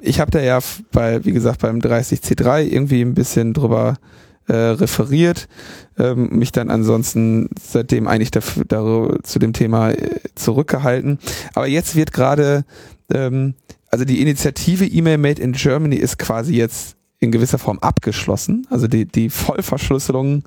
[0.00, 0.60] ich habe da ja
[0.92, 5.48] bei, wie gesagt, beim 30C3 irgendwie ein bisschen drüber äh, referiert,
[5.98, 11.18] ähm, mich dann ansonsten seitdem eigentlich dafür, darüber, zu dem Thema äh, zurückgehalten.
[11.54, 12.64] Aber jetzt wird gerade,
[13.12, 13.54] ähm,
[13.90, 18.66] also die Initiative E-Mail Made in Germany ist quasi jetzt in gewisser Form abgeschlossen.
[18.70, 20.44] Also die, die Vollverschlüsselung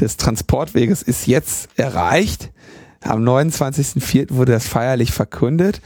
[0.00, 2.52] des Transportweges ist jetzt erreicht.
[3.00, 4.34] Am 29.04.
[4.34, 5.80] wurde das feierlich verkündet.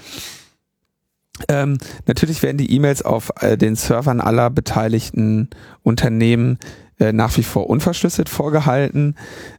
[1.49, 5.51] Ähm, natürlich werden die E-Mails auf äh, den Servern aller beteiligten
[5.83, 6.59] Unternehmen
[6.99, 9.15] äh, nach wie vor unverschlüsselt vorgehalten.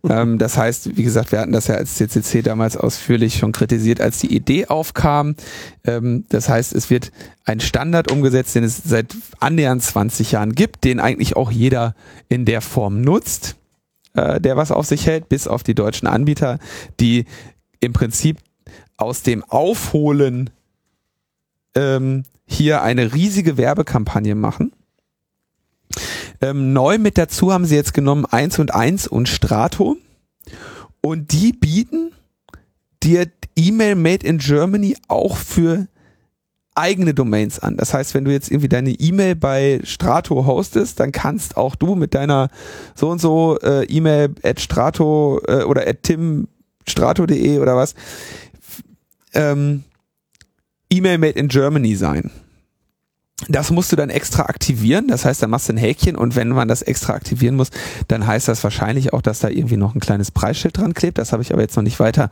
[0.09, 4.01] ähm, das heißt, wie gesagt, wir hatten das ja als CCC damals ausführlich schon kritisiert,
[4.01, 5.35] als die Idee aufkam.
[5.85, 7.11] Ähm, das heißt, es wird
[7.45, 11.95] ein Standard umgesetzt, den es seit annähernd 20 Jahren gibt, den eigentlich auch jeder
[12.27, 13.55] in der Form nutzt,
[14.15, 16.59] äh, der was auf sich hält, bis auf die deutschen Anbieter,
[16.99, 17.23] die
[17.79, 18.39] im Prinzip
[18.97, 20.49] aus dem Aufholen
[21.73, 24.73] ähm, hier eine riesige Werbekampagne machen
[26.41, 29.97] Ähm, neu mit dazu haben sie jetzt genommen 1 und 1 und Strato.
[31.01, 32.11] Und die bieten
[33.03, 35.87] dir E-Mail Made in Germany auch für
[36.75, 37.75] eigene Domains an.
[37.75, 41.95] Das heißt, wenn du jetzt irgendwie deine E-Mail bei Strato hostest, dann kannst auch du
[41.95, 42.49] mit deiner
[42.95, 47.95] so und so äh, E-Mail at Strato äh, oder at timstrato.de oder was
[49.33, 49.83] ähm,
[50.89, 52.31] E-Mail made in Germany sein.
[53.47, 55.07] Das musst du dann extra aktivieren.
[55.07, 57.69] Das heißt, dann machst du ein Häkchen und wenn man das extra aktivieren muss,
[58.07, 61.17] dann heißt das wahrscheinlich auch, dass da irgendwie noch ein kleines Preisschild dran klebt.
[61.17, 62.29] Das habe ich aber jetzt noch nicht weiter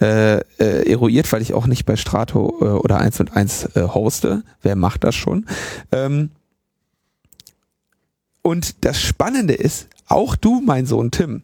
[0.00, 3.82] äh, äh, eruiert, weil ich auch nicht bei Strato äh, oder 1 und 1 äh,
[3.82, 4.44] hoste.
[4.62, 5.46] Wer macht das schon?
[5.92, 6.30] Ähm,
[8.42, 11.42] und das Spannende ist, auch du, mein Sohn Tim,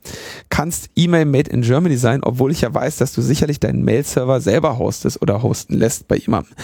[0.48, 4.40] kannst E-Mail Made in Germany sein, obwohl ich ja weiß, dass du sicherlich deinen Mail-Server
[4.40, 6.54] selber hostest oder hosten lässt bei jemandem.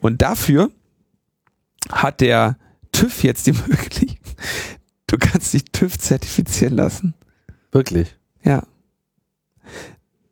[0.00, 0.70] Und dafür
[1.90, 2.56] hat der
[2.92, 4.18] TÜV jetzt die Möglichkeit,
[5.06, 7.14] du kannst dich TÜV zertifizieren lassen.
[7.72, 8.16] Wirklich?
[8.42, 8.62] Ja.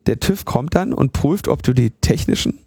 [0.05, 2.59] Der TÜV kommt dann und prüft, ob du die technischen,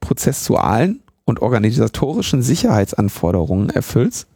[0.00, 4.26] prozessualen und organisatorischen Sicherheitsanforderungen erfüllst,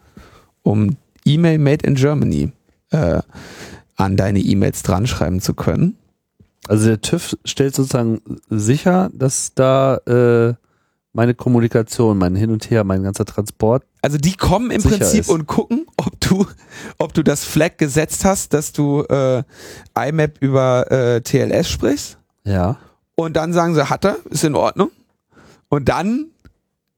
[0.62, 2.52] um E-Mail Made in Germany
[2.90, 3.20] äh,
[3.96, 5.96] an deine E-Mails dran schreiben zu können.
[6.68, 10.54] Also der TÜV stellt sozusagen sicher, dass da äh,
[11.18, 13.82] meine Kommunikation, mein Hin und Her, mein ganzer Transport.
[14.02, 15.28] Also die kommen im Prinzip ist.
[15.28, 16.46] und gucken, ob du,
[16.96, 19.42] ob du das Flag gesetzt hast, dass du äh,
[19.98, 22.18] IMAP über äh, TLS sprichst.
[22.44, 22.78] Ja.
[23.16, 24.92] Und dann sagen sie, hat er, ist in Ordnung.
[25.68, 26.26] Und dann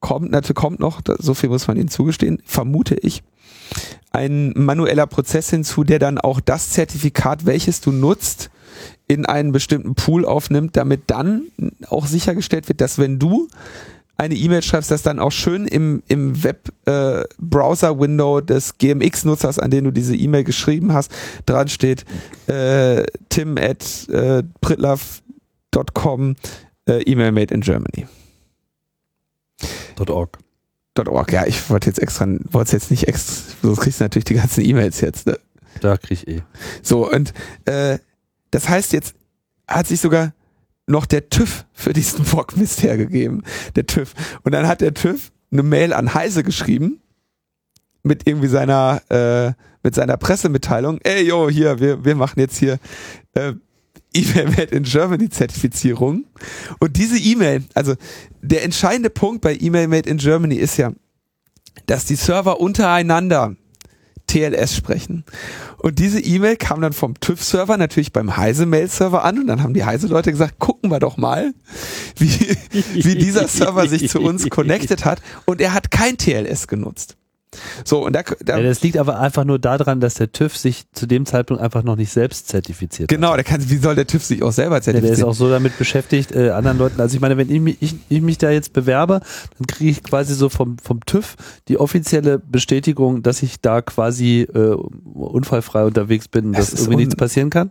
[0.01, 3.23] kommt, natürlich kommt noch, so viel muss man ihnen zugestehen, vermute ich,
[4.11, 8.51] ein manueller Prozess hinzu, der dann auch das Zertifikat, welches du nutzt,
[9.09, 11.45] in einen bestimmten Pool aufnimmt, damit dann
[11.89, 13.49] auch sichergestellt wird, dass wenn du
[14.21, 19.85] eine E-Mail schreibst, dass dann auch schön im, im Web-Browser-Window äh, des GMX-Nutzers, an den
[19.85, 21.11] du diese E-Mail geschrieben hast,
[21.47, 22.05] dran steht
[22.47, 26.37] äh, tim at äh, pritlove.com
[26.87, 28.07] äh, E-Mail made in Germany.
[30.07, 30.39] .org.
[30.99, 34.35] .org, ja, ich wollte jetzt extra, wollte jetzt nicht extra, sonst kriegst du natürlich die
[34.35, 35.27] ganzen E-Mails jetzt.
[35.27, 35.39] Ne?
[35.81, 36.43] Da krieg ich eh.
[36.83, 37.33] So, und
[37.65, 37.99] äh,
[38.51, 39.15] das heißt, jetzt
[39.67, 40.35] hat sich sogar
[40.91, 43.43] noch der TÜV für diesen Bockmist hergegeben.
[43.77, 44.13] Der TÜV.
[44.43, 47.01] Und dann hat der TÜV eine Mail an Heise geschrieben
[48.03, 50.99] mit irgendwie seiner äh, mit seiner Pressemitteilung.
[51.03, 52.79] Ey, yo, hier, wir, wir machen jetzt hier
[53.35, 53.55] äh,
[54.13, 56.27] E-Mail Made in Germany Zertifizierung.
[56.81, 57.95] Und diese E-Mail, also
[58.43, 60.93] der entscheidende Punkt bei E-Mail Made in Germany ist ja,
[61.87, 63.57] dass die Server untereinander
[64.31, 65.25] TLS sprechen.
[65.79, 69.85] Und diese E-Mail kam dann vom TÜV-Server natürlich beim Heise-Mail-Server an und dann haben die
[69.85, 71.53] Heise-Leute gesagt, gucken wir doch mal,
[72.17, 72.57] wie,
[72.95, 75.21] wie dieser Server sich zu uns connected hat.
[75.47, 77.17] Und er hat kein TLS genutzt.
[77.85, 80.85] So, und da, da ja, das liegt aber einfach nur daran, dass der TÜV sich
[80.93, 83.45] zu dem Zeitpunkt einfach noch nicht selbst zertifiziert genau, hat.
[83.45, 85.19] Genau, kann, wie soll der TÜV sich auch selber zertifizieren?
[85.19, 87.61] Ja, der ist auch so damit beschäftigt, äh, anderen Leuten, also ich meine, wenn ich
[87.61, 89.21] mich, ich, ich mich da jetzt bewerbe,
[89.59, 91.37] dann kriege ich quasi so vom, vom TÜV
[91.69, 94.77] die offizielle Bestätigung, dass ich da quasi äh,
[95.15, 97.71] unfallfrei unterwegs bin, dass irgendwie nichts passieren kann.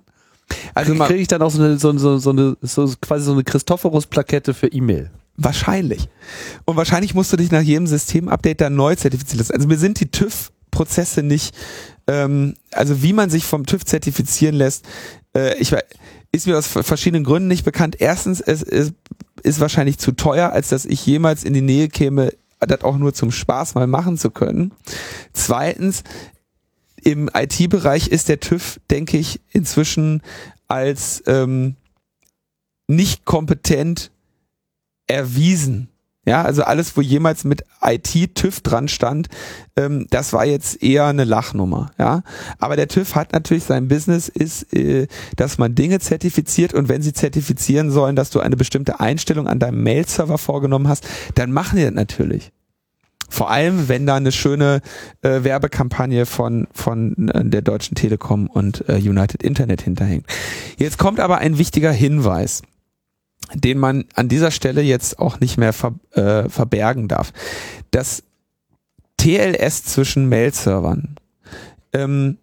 [0.74, 3.44] Also kriege ich dann auch so eine, so, so, so eine, so quasi so eine
[3.44, 5.12] Christophorus-Plakette für E-Mail.
[5.42, 6.10] Wahrscheinlich.
[6.66, 9.54] Und wahrscheinlich musst du dich nach jedem Systemupdate dann neu zertifizieren lassen.
[9.54, 11.56] Also mir sind die TÜV-Prozesse nicht,
[12.08, 14.86] ähm, also wie man sich vom TÜV zertifizieren lässt,
[15.34, 15.74] äh, ich
[16.32, 17.96] ist mir aus verschiedenen Gründen nicht bekannt.
[18.00, 18.94] Erstens, es ist,
[19.42, 23.14] ist wahrscheinlich zu teuer, als dass ich jemals in die Nähe käme, das auch nur
[23.14, 24.74] zum Spaß mal machen zu können.
[25.32, 26.04] Zweitens,
[27.02, 30.22] im IT-Bereich ist der TÜV, denke ich, inzwischen
[30.68, 31.78] als ähm,
[32.88, 34.12] nicht kompetent
[35.10, 35.90] erwiesen.
[36.26, 39.30] Ja, also alles, wo jemals mit IT TÜV dran stand,
[39.76, 41.92] ähm, das war jetzt eher eine Lachnummer.
[41.98, 42.22] Ja,
[42.60, 45.08] aber der TÜV hat natürlich sein Business ist, äh,
[45.38, 49.60] dass man Dinge zertifiziert und wenn sie zertifizieren sollen, dass du eine bestimmte Einstellung an
[49.60, 52.52] deinem Mail-Server vorgenommen hast, dann machen die das natürlich.
[53.30, 54.82] Vor allem, wenn da eine schöne
[55.22, 60.26] äh, Werbekampagne von, von äh, der Deutschen Telekom und äh, United Internet hinterhängt.
[60.78, 62.64] Jetzt kommt aber ein wichtiger Hinweis
[63.54, 67.34] den man an dieser Stelle jetzt auch nicht mehr ver, äh, verbergen darf.
[67.92, 68.24] Das
[69.18, 71.16] TLS zwischen Mail-Servern
[71.94, 72.38] ähm,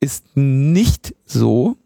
[0.00, 1.76] ist nicht so,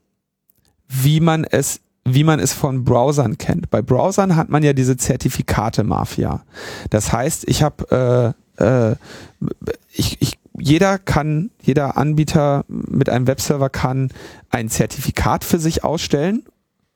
[0.89, 3.71] wie man es wie man es von Browsern kennt.
[3.71, 6.45] Bei Browsern hat man ja diese Zertifikate-Mafia.
[6.91, 8.97] Das heißt, ich habe äh, äh,
[9.91, 14.11] ich, ich jeder kann, jeder Anbieter mit einem Webserver kann
[14.51, 16.45] ein Zertifikat für sich ausstellen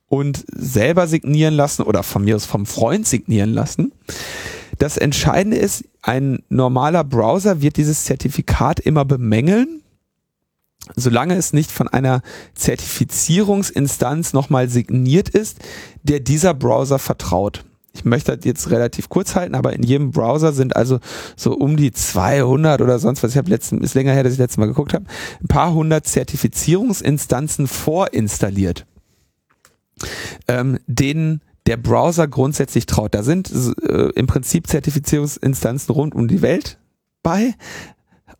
[0.08, 3.92] und selber signieren lassen oder von mir aus vom Freund signieren lassen.
[4.78, 9.82] Das Entscheidende ist, ein normaler Browser wird dieses Zertifikat immer bemängeln
[10.96, 12.22] solange es nicht von einer
[12.54, 15.58] Zertifizierungsinstanz nochmal signiert ist,
[16.02, 17.64] der dieser Browser vertraut.
[17.94, 21.00] Ich möchte das jetzt relativ kurz halten, aber in jedem Browser sind also
[21.36, 23.32] so um die 200 oder sonst was.
[23.32, 25.06] Ich habe letzten, ist länger her, dass ich letztes Mal geguckt habe,
[25.42, 28.86] ein paar hundert Zertifizierungsinstanzen vorinstalliert,
[30.46, 33.14] ähm, denen der Browser grundsätzlich traut.
[33.14, 33.50] Da sind
[33.82, 36.78] äh, im Prinzip Zertifizierungsinstanzen rund um die Welt
[37.22, 37.54] bei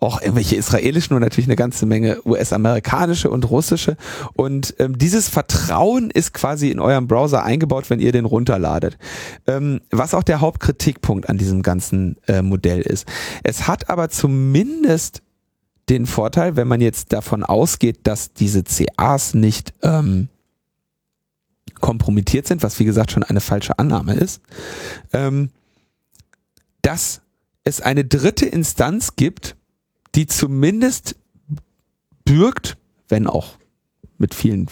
[0.00, 3.96] auch irgendwelche israelischen und natürlich eine ganze Menge US-amerikanische und russische.
[4.34, 8.96] Und ähm, dieses Vertrauen ist quasi in eurem Browser eingebaut, wenn ihr den runterladet.
[9.46, 13.06] Ähm, was auch der Hauptkritikpunkt an diesem ganzen äh, Modell ist.
[13.42, 15.22] Es hat aber zumindest
[15.88, 20.28] den Vorteil, wenn man jetzt davon ausgeht, dass diese CAs nicht ähm,
[21.80, 24.40] kompromittiert sind, was wie gesagt schon eine falsche Annahme ist,
[25.12, 25.50] ähm,
[26.82, 27.22] dass
[27.64, 29.56] es eine dritte Instanz gibt,
[30.14, 31.16] die zumindest
[32.24, 32.76] bürgt,
[33.08, 33.58] wenn auch
[34.18, 34.68] mit vielen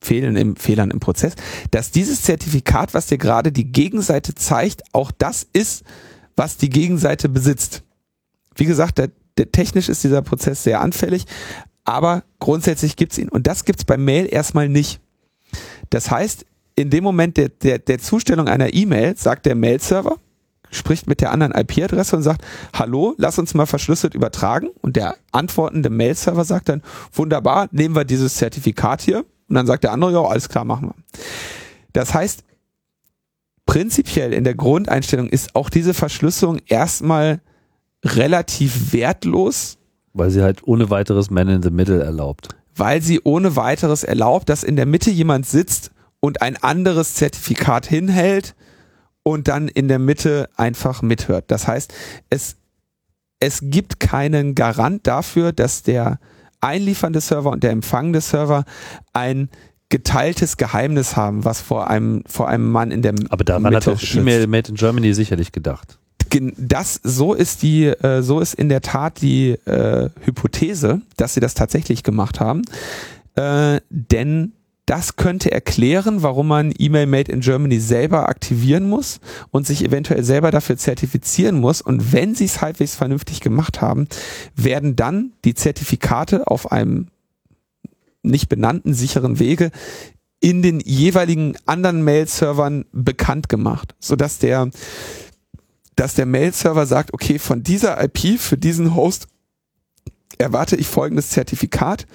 [0.00, 1.34] Fehlern im, Fehlern im Prozess,
[1.70, 5.84] dass dieses Zertifikat, was dir gerade die Gegenseite zeigt, auch das ist,
[6.36, 7.82] was die Gegenseite besitzt.
[8.54, 11.24] Wie gesagt, der, der technisch ist dieser Prozess sehr anfällig,
[11.84, 13.28] aber grundsätzlich gibt's ihn.
[13.28, 15.00] Und das gibt's bei Mail erstmal nicht.
[15.94, 20.16] Das heißt, in dem Moment der, der, der Zustellung einer E-Mail sagt der Mail-Server,
[20.72, 24.70] spricht mit der anderen IP-Adresse und sagt, hallo, lass uns mal verschlüsselt übertragen.
[24.82, 26.82] Und der antwortende Mail-Server sagt dann,
[27.12, 29.24] wunderbar, nehmen wir dieses Zertifikat hier.
[29.48, 30.94] Und dann sagt der andere, ja, alles klar, machen wir.
[31.92, 32.42] Das heißt,
[33.64, 37.40] prinzipiell in der Grundeinstellung ist auch diese Verschlüsselung erstmal
[38.04, 39.78] relativ wertlos.
[40.12, 42.48] Weil sie halt ohne weiteres Man in the Middle erlaubt.
[42.76, 47.86] Weil sie ohne weiteres erlaubt, dass in der Mitte jemand sitzt und ein anderes Zertifikat
[47.86, 48.54] hinhält,
[49.24, 51.46] und dann in der Mitte einfach mithört.
[51.48, 51.92] Das heißt,
[52.30, 52.56] es,
[53.40, 56.20] es gibt keinen Garant dafür, dass der
[56.60, 58.64] einliefernde Server und der empfangende Server
[59.12, 59.48] ein
[59.88, 63.88] geteiltes Geheimnis haben, was vor einem, vor einem Mann in der Aber daran Mitte hat
[63.88, 65.98] auch E-Mail Made in Germany sicherlich gedacht.
[66.56, 71.40] Das, so ist die, äh, so ist in der Tat die äh, Hypothese, dass sie
[71.40, 72.62] das tatsächlich gemacht haben.
[73.36, 74.52] Äh, denn
[74.86, 79.18] das könnte erklären, warum man E-Mail Made in Germany selber aktivieren muss
[79.50, 81.80] und sich eventuell selber dafür zertifizieren muss.
[81.80, 84.08] Und wenn sie es halbwegs vernünftig gemacht haben,
[84.54, 87.08] werden dann die Zertifikate auf einem
[88.22, 89.70] nicht benannten sicheren Wege
[90.40, 94.70] in den jeweiligen anderen Mail-Servern bekannt gemacht, sodass der,
[95.96, 99.28] dass der Mail-Server sagt, okay, von dieser IP für diesen Host
[100.38, 102.06] erwarte ich folgendes Zertifikat.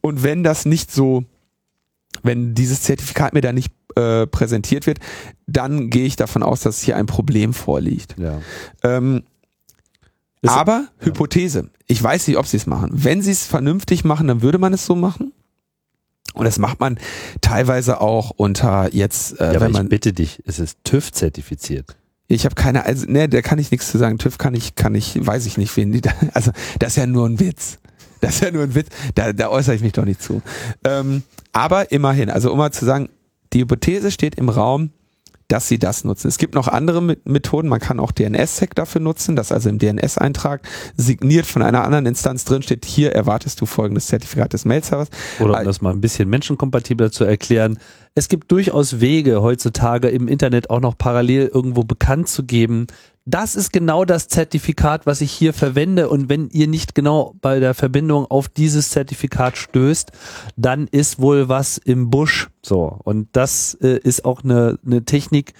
[0.00, 1.24] Und wenn das nicht so
[2.22, 4.98] wenn dieses Zertifikat mir da nicht äh, präsentiert wird,
[5.46, 8.16] dann gehe ich davon aus, dass hier ein Problem vorliegt.
[8.18, 8.40] Ja.
[8.82, 9.22] Ähm,
[10.46, 11.06] aber ja.
[11.06, 11.70] Hypothese.
[11.86, 12.90] Ich weiß nicht, ob sie es machen.
[12.92, 15.32] Wenn sie es vernünftig machen, dann würde man es so machen.
[16.32, 16.98] Und das macht man
[17.40, 19.88] teilweise auch unter jetzt, äh, ja, wenn man.
[19.88, 21.96] Bitte dich, es ist TÜV zertifiziert.
[22.30, 24.18] Ich habe keine, also ne, da kann ich nichts zu sagen.
[24.18, 27.06] TÜV kann ich, kann ich, weiß ich nicht, wen die da, also das ist ja
[27.06, 27.78] nur ein Witz.
[28.20, 28.88] Das ist ja nur ein Witz.
[29.14, 30.40] Da, da äußere ich mich doch nicht zu.
[30.84, 31.22] Ähm,
[31.52, 33.08] aber immerhin, also um mal zu sagen,
[33.52, 34.90] die Hypothese steht im Raum,
[35.50, 36.28] dass sie das nutzen.
[36.28, 37.68] Es gibt noch andere Methoden.
[37.68, 40.62] Man kann auch DNS-Sec dafür nutzen, dass also im DNS-Eintrag
[40.96, 45.08] signiert von einer anderen Instanz drin steht, hier erwartest du folgendes Zertifikat des Mail-Servers.
[45.40, 47.78] Oder um das mal ein bisschen menschenkompatibler zu erklären.
[48.14, 52.86] Es gibt durchaus Wege heutzutage im Internet auch noch parallel irgendwo bekannt zu geben,
[53.26, 56.08] das ist genau das Zertifikat, was ich hier verwende.
[56.08, 60.10] Und wenn ihr nicht genau bei der Verbindung auf dieses Zertifikat stößt,
[60.56, 62.48] dann ist wohl was im Busch.
[62.62, 62.98] So.
[63.04, 65.52] Und das äh, ist auch eine, eine Technik,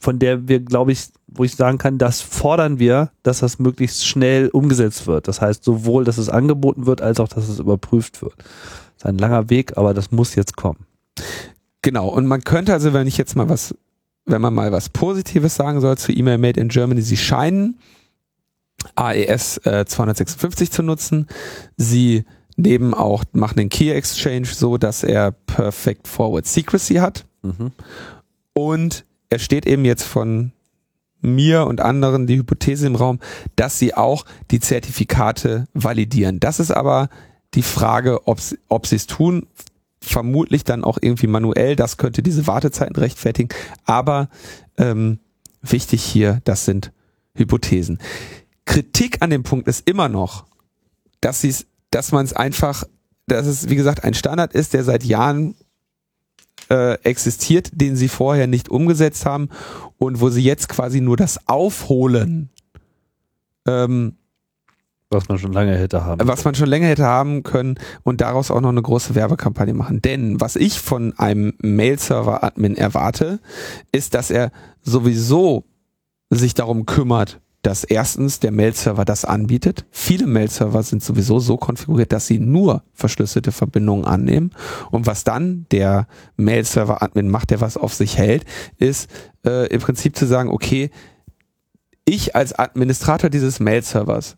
[0.00, 4.06] von der wir, glaube ich, wo ich sagen kann, das fordern wir, dass das möglichst
[4.06, 5.28] schnell umgesetzt wird.
[5.28, 8.34] Das heißt, sowohl, dass es angeboten wird, als auch, dass es überprüft wird.
[8.38, 10.86] Das ist ein langer Weg, aber das muss jetzt kommen.
[11.82, 12.08] Genau.
[12.08, 13.74] Und man könnte also, wenn ich jetzt mal was
[14.26, 17.78] wenn man mal was Positives sagen soll zu E-Mail Made in Germany, sie scheinen
[18.94, 21.26] AES äh, 256 zu nutzen.
[21.76, 22.24] Sie
[22.56, 27.24] nehmen auch, machen den Key Exchange so, dass er Perfect Forward Secrecy hat.
[27.42, 27.72] Mhm.
[28.52, 30.52] Und er steht eben jetzt von
[31.20, 33.20] mir und anderen die Hypothese im Raum,
[33.56, 36.40] dass sie auch die Zertifikate validieren.
[36.40, 37.08] Das ist aber
[37.54, 39.46] die Frage, ob sie es tun
[40.08, 41.76] vermutlich dann auch irgendwie manuell.
[41.76, 43.48] Das könnte diese Wartezeiten rechtfertigen.
[43.84, 44.28] Aber
[44.78, 45.18] ähm,
[45.62, 46.92] wichtig hier, das sind
[47.34, 47.98] Hypothesen.
[48.64, 50.46] Kritik an dem Punkt ist immer noch,
[51.20, 51.54] dass sie
[51.90, 52.84] dass man es einfach,
[53.26, 55.54] dass es wie gesagt ein Standard ist, der seit Jahren
[56.68, 59.48] äh, existiert, den sie vorher nicht umgesetzt haben
[59.98, 62.50] und wo sie jetzt quasi nur das Aufholen
[63.66, 64.16] ähm,
[65.10, 66.26] Was man schon lange hätte haben.
[66.26, 70.02] Was man schon länger hätte haben können und daraus auch noch eine große Werbekampagne machen.
[70.02, 73.38] Denn was ich von einem Mail-Server-Admin erwarte,
[73.92, 74.50] ist, dass er
[74.82, 75.64] sowieso
[76.30, 79.86] sich darum kümmert, dass erstens der Mail-Server das anbietet.
[79.90, 84.50] Viele Mail-Server sind sowieso so konfiguriert, dass sie nur verschlüsselte Verbindungen annehmen.
[84.90, 88.44] Und was dann der Mail-Server-Admin macht, der was auf sich hält,
[88.78, 89.08] ist
[89.44, 90.90] äh, im Prinzip zu sagen, okay,
[92.04, 94.36] ich als Administrator dieses Mail-Servers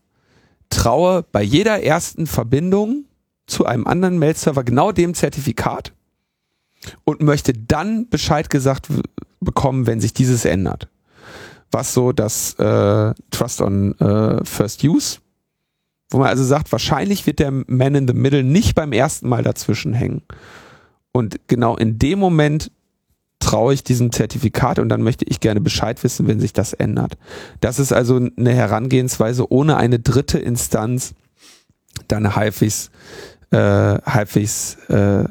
[0.71, 3.05] traue bei jeder ersten Verbindung
[3.47, 5.93] zu einem anderen Mail-Server genau dem Zertifikat
[7.05, 8.89] und möchte dann Bescheid gesagt
[9.41, 10.89] bekommen, wenn sich dieses ändert
[11.71, 15.19] was so das äh, Trust on äh, First Use,
[16.11, 19.43] wo man also sagt, wahrscheinlich wird der Man in the Middle nicht beim ersten Mal
[19.43, 20.23] dazwischen hängen.
[21.13, 22.71] Und genau in dem Moment
[23.41, 27.17] traue ich diesem Zertifikat und dann möchte ich gerne Bescheid wissen, wenn sich das ändert.
[27.61, 31.15] Das ist also eine Herangehensweise ohne eine dritte Instanz
[32.09, 32.91] dann halbwegs,
[33.51, 35.25] äh, halbwegs äh,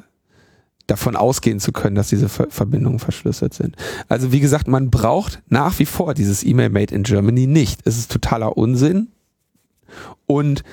[0.88, 3.76] davon ausgehen zu können, dass diese Ver Verbindungen verschlüsselt sind.
[4.08, 7.82] Also wie gesagt, man braucht nach wie vor dieses E-Mail Made in Germany nicht.
[7.86, 9.10] Es ist totaler Unsinn.
[10.26, 10.64] Und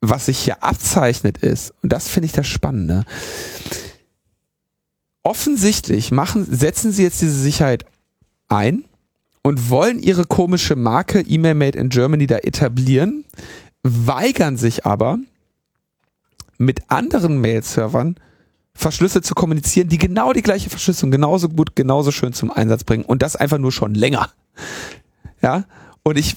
[0.00, 3.04] was sich hier abzeichnet ist, und das finde ich das Spannende,
[5.28, 7.84] offensichtlich machen, setzen sie jetzt diese Sicherheit
[8.48, 8.84] ein
[9.42, 13.26] und wollen ihre komische Marke E-Mail Made in Germany da etablieren,
[13.82, 15.18] weigern sich aber
[16.56, 18.16] mit anderen Mail-Servern
[18.72, 23.04] verschlüsselt zu kommunizieren, die genau die gleiche Verschlüsselung genauso gut, genauso schön zum Einsatz bringen
[23.04, 24.30] und das einfach nur schon länger.
[25.42, 25.64] Ja,
[26.04, 26.36] und ich,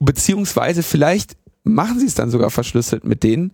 [0.00, 3.52] beziehungsweise vielleicht machen sie es dann sogar verschlüsselt mit denen,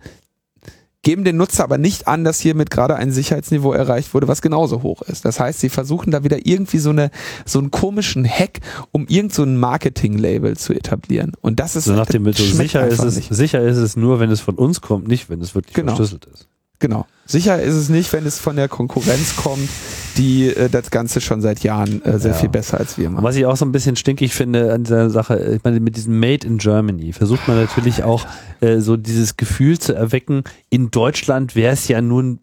[1.03, 4.83] geben den Nutzer aber nicht an, dass hiermit gerade ein Sicherheitsniveau erreicht wurde, was genauso
[4.83, 5.25] hoch ist.
[5.25, 7.11] Das heißt, sie versuchen da wieder irgendwie so eine
[7.45, 11.33] so einen komischen Hack, um irgend so ein Marketing-Label zu etablieren.
[11.41, 14.31] Und das ist so nach dem Motto, sicher ist es sicher ist es nur, wenn
[14.31, 15.95] es von uns kommt, nicht wenn es wirklich genau.
[15.95, 16.49] verschlüsselt ist.
[16.81, 17.07] Genau.
[17.27, 19.69] Sicher ist es nicht, wenn es von der Konkurrenz kommt,
[20.17, 22.37] die äh, das Ganze schon seit Jahren äh, sehr ja.
[22.37, 23.25] viel besser als wir machen.
[23.25, 26.19] Was ich auch so ein bisschen stinkig finde an dieser Sache, ich meine, mit diesem
[26.19, 28.27] Made in Germany versucht man natürlich auch
[28.61, 32.41] äh, so dieses Gefühl zu erwecken, in Deutschland wäre es ja nun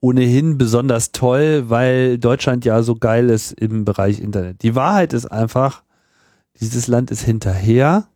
[0.00, 4.62] ohnehin besonders toll, weil Deutschland ja so geil ist im Bereich Internet.
[4.62, 5.82] Die Wahrheit ist einfach,
[6.60, 8.08] dieses Land ist hinterher.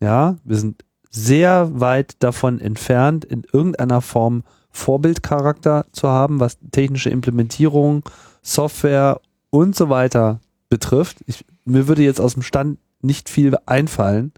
[0.00, 7.10] Ja, wir sind sehr weit davon entfernt, in irgendeiner Form Vorbildcharakter zu haben, was technische
[7.10, 8.02] Implementierung,
[8.42, 11.18] Software und so weiter betrifft.
[11.26, 14.32] Ich, mir würde jetzt aus dem Stand nicht viel einfallen,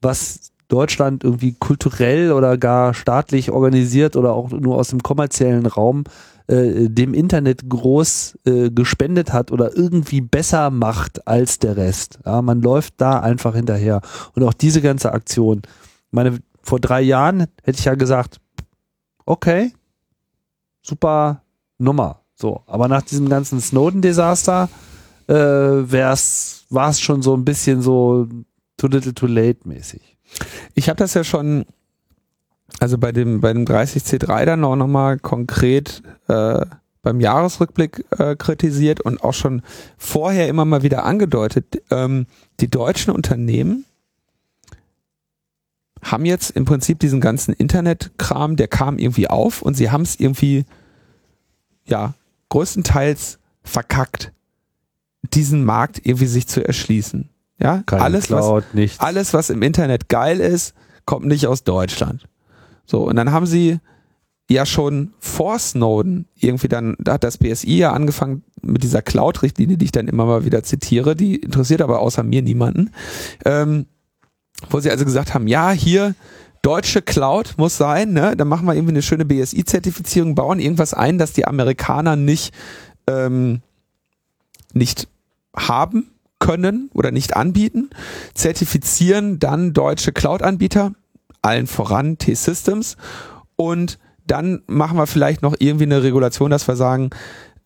[0.00, 6.04] was Deutschland irgendwie kulturell oder gar staatlich organisiert oder auch nur aus dem kommerziellen Raum
[6.46, 12.18] äh, dem Internet groß äh, gespendet hat oder irgendwie besser macht als der Rest.
[12.24, 14.00] Ja, man läuft da einfach hinterher.
[14.34, 15.62] Und auch diese ganze Aktion.
[16.10, 18.39] meine, vor drei Jahren hätte ich ja gesagt,
[19.26, 19.72] okay,
[20.82, 21.42] super
[21.78, 22.20] Nummer.
[22.34, 24.68] So, aber nach diesem ganzen Snowden-Desaster
[25.28, 26.12] äh, war
[26.88, 28.26] es schon so ein bisschen so
[28.76, 30.16] too little too late mäßig.
[30.74, 31.66] Ich habe das ja schon,
[32.78, 36.64] also bei dem bei dem 30C3 dann auch nochmal konkret äh,
[37.02, 39.62] beim Jahresrückblick äh, kritisiert und auch schon
[39.96, 41.82] vorher immer mal wieder angedeutet.
[41.90, 42.26] Ähm,
[42.60, 43.84] die deutschen Unternehmen
[46.10, 50.18] haben jetzt im Prinzip diesen ganzen Internetkram, der kam irgendwie auf und sie haben es
[50.18, 50.64] irgendwie,
[51.86, 52.14] ja,
[52.48, 54.32] größtenteils verkackt,
[55.34, 57.28] diesen Markt irgendwie sich zu erschließen.
[57.58, 59.00] Ja, Keine alles, Cloud, was, nichts.
[59.00, 62.26] alles, was im Internet geil ist, kommt nicht aus Deutschland.
[62.86, 63.78] So, und dann haben sie
[64.48, 69.76] ja schon vor Snowden irgendwie dann, da hat das BSI ja angefangen mit dieser Cloud-Richtlinie,
[69.76, 72.90] die ich dann immer mal wieder zitiere, die interessiert aber außer mir niemanden.
[73.44, 73.86] Ähm,
[74.68, 76.14] wo sie also gesagt haben, ja, hier
[76.62, 78.36] deutsche Cloud muss sein, ne?
[78.36, 82.54] Dann machen wir irgendwie eine schöne BSI-Zertifizierung, bauen irgendwas ein, das die Amerikaner nicht,
[83.06, 83.62] ähm,
[84.72, 85.08] nicht
[85.56, 87.90] haben können oder nicht anbieten,
[88.34, 90.92] zertifizieren dann deutsche Cloud-Anbieter,
[91.42, 92.96] allen voran T-Systems
[93.56, 97.10] und dann machen wir vielleicht noch irgendwie eine Regulation, dass wir sagen,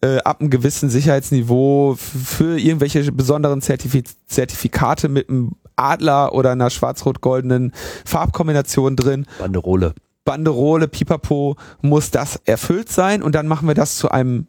[0.01, 6.71] äh, ab einem gewissen Sicherheitsniveau für irgendwelche besonderen Zertifiz Zertifikate mit einem Adler oder einer
[6.71, 7.73] schwarz-rot-goldenen
[8.05, 9.27] Farbkombination drin.
[9.39, 9.95] Banderole.
[10.25, 14.47] Banderole, Pipapo, muss das erfüllt sein und dann machen wir das zu einem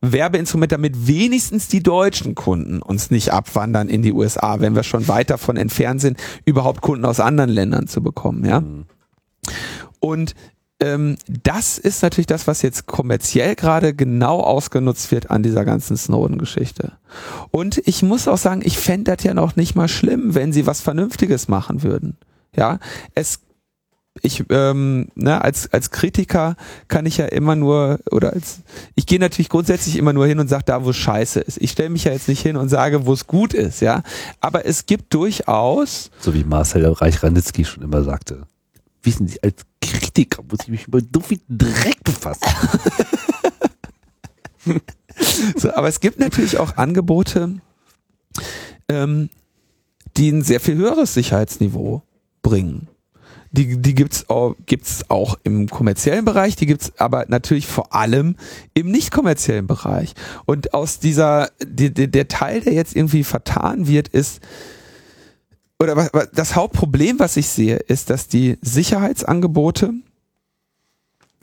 [0.00, 5.08] Werbeinstrument, damit wenigstens die deutschen Kunden uns nicht abwandern in die USA, wenn wir schon
[5.08, 8.60] weit davon entfernt sind, überhaupt Kunden aus anderen Ländern zu bekommen, ja.
[8.60, 8.86] Mhm.
[10.00, 10.34] Und
[10.80, 15.96] ähm, das ist natürlich das, was jetzt kommerziell gerade genau ausgenutzt wird an dieser ganzen
[15.96, 16.92] Snowden-Geschichte.
[17.50, 20.66] Und ich muss auch sagen, ich fände das ja noch nicht mal schlimm, wenn sie
[20.66, 22.16] was Vernünftiges machen würden.
[22.54, 22.78] Ja,
[23.14, 23.40] es
[24.20, 26.56] ich ähm, ne, als als Kritiker
[26.88, 28.60] kann ich ja immer nur oder als
[28.96, 31.58] ich gehe natürlich grundsätzlich immer nur hin und sage da wo scheiße ist.
[31.60, 34.02] Ich stelle mich ja jetzt nicht hin und sage, wo es gut ist, ja.
[34.40, 38.46] Aber es gibt durchaus so wie Marcel Reich-Ranitzky schon immer sagte.
[39.02, 42.46] Wissen Sie, als Kritiker muss ich mich über so viel Dreck befassen.
[45.56, 47.60] so, aber es gibt natürlich auch Angebote,
[48.88, 49.30] ähm,
[50.16, 52.02] die ein sehr viel höheres Sicherheitsniveau
[52.42, 52.88] bringen.
[53.50, 58.36] Die, die gibt's auch, gibt's auch im kommerziellen Bereich, die gibt's aber natürlich vor allem
[58.74, 60.14] im nicht kommerziellen Bereich.
[60.44, 64.40] Und aus dieser, die, die, der Teil, der jetzt irgendwie vertan wird, ist,
[65.78, 69.92] oder was, das Hauptproblem, was ich sehe, ist, dass die Sicherheitsangebote,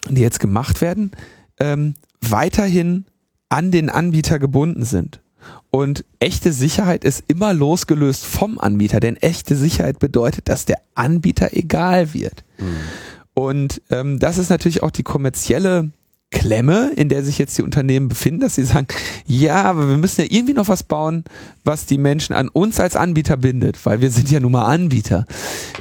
[0.09, 1.11] die jetzt gemacht werden,
[1.59, 3.05] ähm, weiterhin
[3.49, 5.21] an den Anbieter gebunden sind.
[5.71, 11.49] Und echte Sicherheit ist immer losgelöst vom Anbieter, denn echte Sicherheit bedeutet, dass der Anbieter
[11.53, 12.43] egal wird.
[12.57, 12.77] Mhm.
[13.33, 15.91] Und ähm, das ist natürlich auch die kommerzielle
[16.35, 18.87] Klemme, in der sich jetzt die Unternehmen befinden, dass sie sagen,
[19.25, 21.23] ja, aber wir müssen ja irgendwie noch was bauen,
[21.63, 25.25] was die Menschen an uns als Anbieter bindet, weil wir sind ja nun mal Anbieter.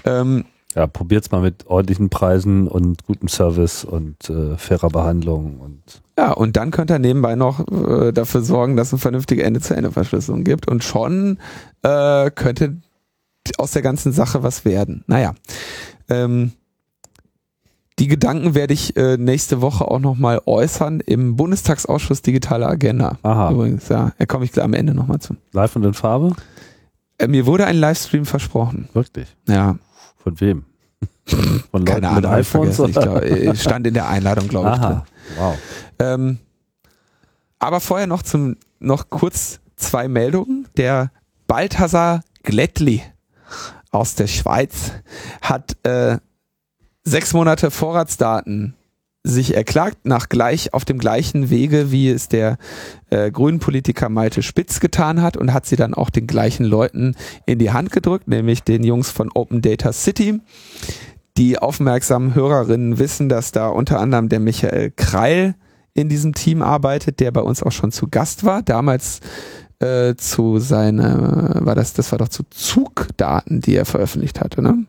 [0.05, 0.45] Ähm,
[0.75, 6.31] ja, probiert's mal mit ordentlichen Preisen und gutem Service und äh, fairer Behandlung und ja,
[6.31, 10.69] und dann könnt ihr nebenbei noch äh, dafür sorgen, dass es eine vernünftige Ende-zu-Ende-Verschlüsselung gibt
[10.69, 11.39] und schon
[11.83, 12.77] äh, könnte
[13.59, 15.03] aus der ganzen Sache was werden.
[15.09, 15.35] Naja,
[16.09, 16.53] ähm,
[17.99, 23.19] die Gedanken werde ich äh, nächste Woche auch nochmal äußern im Bundestagsausschuss Digitale Agenda.
[23.23, 23.53] Aha.
[23.53, 25.37] Übrigens, ja, da komme ich am Ende nochmal zu.
[25.53, 26.35] Live und in Farbe?
[27.19, 28.89] Äh, mir wurde ein Livestream versprochen.
[28.93, 29.29] Wirklich?
[29.47, 29.77] Ja.
[30.17, 30.65] Von wem?
[31.27, 31.41] Von
[31.73, 32.79] Leuten Keine Ahnung, mit iPhones?
[32.79, 34.81] Ich glaub, stand in der Einladung, glaube ich.
[34.81, 35.03] Drin.
[35.39, 35.59] Wow.
[36.01, 36.39] Ähm,
[37.59, 40.69] aber vorher noch zum noch kurz zwei Meldungen.
[40.77, 41.11] Der
[41.47, 43.03] Balthasar Glättli
[43.91, 44.93] aus der Schweiz
[45.41, 46.19] hat äh,
[47.05, 48.75] sechs Monate Vorratsdaten
[49.27, 52.59] sich erklagt, nach gleich auf dem gleichen Wege, wie es der
[53.09, 57.15] äh, grünen Politiker Malte Spitz getan hat und hat sie dann auch den gleichen Leuten
[57.47, 60.41] in die Hand gedrückt, nämlich den Jungs von Open Data City.
[61.39, 65.55] Die aufmerksamen Hörerinnen wissen, dass da unter anderem der Michael Kreil
[65.95, 68.63] in diesem Team arbeitet, der bei uns auch schon zu Gast war.
[68.63, 69.21] Damals
[69.79, 74.85] äh, zu seiner, war das, das war doch zu Zugdaten, die er veröffentlicht hatte, ne?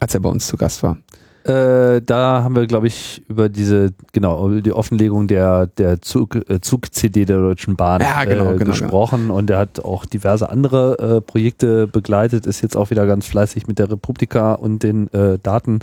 [0.00, 0.96] Als er bei uns zu Gast war.
[1.44, 6.52] Äh, da haben wir, glaube ich, über diese, genau, über die Offenlegung der, der Zug-CD
[6.54, 9.38] äh, Zug der Deutschen Bahn ja, genau, äh, genau, gesprochen genau.
[9.38, 13.66] und er hat auch diverse andere äh, Projekte begleitet, ist jetzt auch wieder ganz fleißig
[13.66, 15.80] mit der Republika und den äh, Daten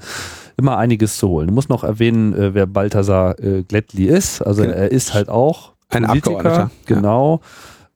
[0.56, 1.48] immer einiges zu holen.
[1.48, 4.42] Du musst noch erwähnen, äh, wer Balthasar äh, Glättli ist.
[4.42, 4.76] Also genau.
[4.76, 6.72] er ist halt auch ein Politiker, Abgeordneter.
[6.86, 7.42] Genau.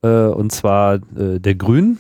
[0.03, 0.27] Ja.
[0.27, 1.97] Äh, und zwar äh, der Grün.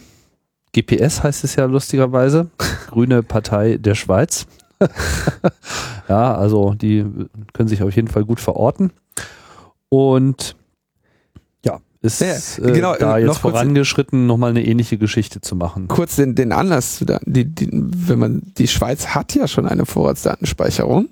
[0.73, 2.49] GPS heißt es ja lustigerweise.
[2.87, 4.47] Grüne Partei der Schweiz.
[6.09, 7.05] ja, also die
[7.53, 8.91] können sich auf jeden Fall gut verorten.
[9.89, 10.55] Und
[11.63, 12.33] ja, ist ja,
[12.65, 15.87] äh, genau, da jetzt noch vorangeschritten, nochmal eine ähnliche Geschichte zu machen.
[15.87, 21.09] Kurz den, den Anlass, die, die, wenn man, die Schweiz hat ja schon eine Vorratsdatenspeicherung.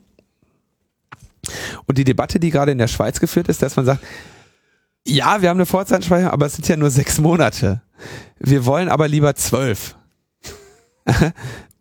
[1.86, 4.04] Und die Debatte, die gerade in der Schweiz geführt ist, dass man sagt,
[5.06, 7.82] ja, wir haben eine Vorratsdatenspeicherung, aber es sind ja nur sechs Monate.
[8.40, 9.96] Wir wollen aber lieber zwölf.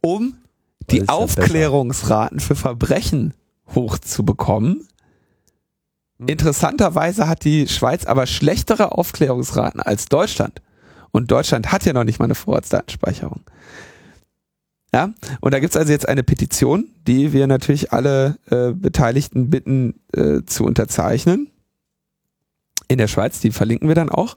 [0.00, 0.34] um
[0.90, 3.34] die Aufklärungsraten für Verbrechen
[3.74, 4.88] hochzubekommen.
[6.18, 6.28] Hm.
[6.28, 10.62] Interessanterweise hat die Schweiz aber schlechtere Aufklärungsraten als Deutschland.
[11.12, 13.40] Und Deutschland hat ja noch nicht mal eine Vorratsdatenspeicherung.
[14.92, 20.00] Ja, und da gibt's also jetzt eine Petition, die wir natürlich alle äh, Beteiligten bitten
[20.12, 21.48] äh, zu unterzeichnen.
[22.90, 24.34] In der Schweiz, die verlinken wir dann auch.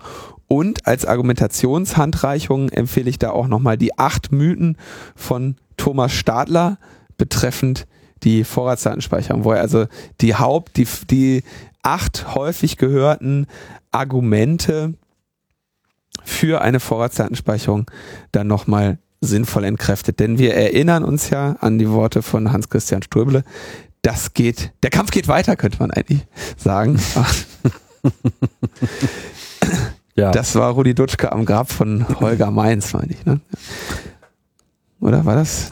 [0.48, 4.78] Und als Argumentationshandreichung empfehle ich da auch nochmal die acht Mythen
[5.16, 6.78] von Thomas Stadler
[7.18, 7.88] betreffend
[8.22, 9.88] die Vorratsdatenspeicherung, wo er also
[10.22, 11.42] die Haupt, die, die
[11.82, 13.48] acht häufig gehörten
[13.92, 14.94] Argumente
[16.24, 17.90] für eine Vorratsdatenspeicherung
[18.32, 20.20] dann nochmal sinnvoll entkräftet.
[20.20, 23.46] Denn wir erinnern uns ja an die Worte von Hans-Christian Ströbele.
[24.04, 27.00] Das geht, der Kampf geht weiter, könnte man eigentlich sagen.
[30.16, 30.32] ja.
[30.32, 33.26] Das war Rudi Dutschke am Grab von Holger Mainz, meine ich.
[33.26, 33.40] Ne?
[35.00, 35.72] Oder war das?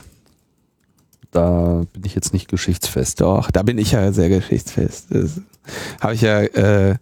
[1.31, 3.21] Da bin ich jetzt nicht geschichtsfest.
[3.21, 5.07] Doch, da bin ich ja sehr geschichtsfest.
[6.01, 6.95] Habe ich ja äh,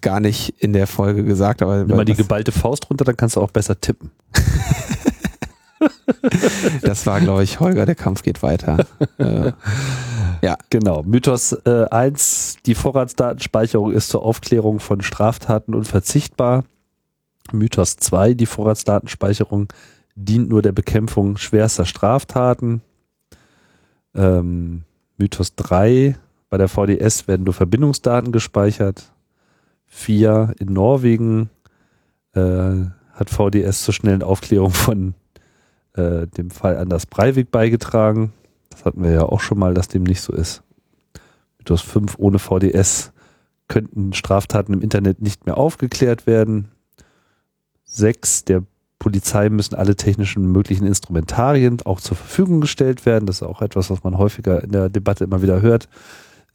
[0.00, 1.62] gar nicht in der Folge gesagt.
[1.62, 4.10] Aber Nimm mal die geballte Faust runter, dann kannst du auch besser tippen.
[6.82, 8.86] das war, glaube ich, Holger, der Kampf geht weiter.
[9.18, 9.52] äh,
[10.42, 10.56] ja.
[10.70, 11.02] Genau.
[11.02, 16.64] Mythos äh, 1, die Vorratsdatenspeicherung ist zur Aufklärung von Straftaten unverzichtbar.
[17.52, 19.68] Mythos 2, die Vorratsdatenspeicherung
[20.14, 22.82] dient nur der Bekämpfung schwerster Straftaten.
[24.14, 24.82] Ähm,
[25.16, 26.16] Mythos 3,
[26.50, 29.12] bei der VDS werden nur Verbindungsdaten gespeichert.
[29.86, 31.50] 4, in Norwegen
[32.34, 35.14] äh, hat VDS zur schnellen Aufklärung von
[35.94, 38.32] äh, dem Fall Anders Breivik beigetragen.
[38.70, 40.62] Das hatten wir ja auch schon mal, dass dem nicht so ist.
[41.58, 43.12] Mythos 5, ohne VDS
[43.68, 46.68] könnten Straftaten im Internet nicht mehr aufgeklärt werden.
[47.84, 48.64] 6, der
[48.98, 53.26] Polizei müssen alle technischen möglichen Instrumentarien auch zur Verfügung gestellt werden.
[53.26, 55.88] Das ist auch etwas, was man häufiger in der Debatte immer wieder hört.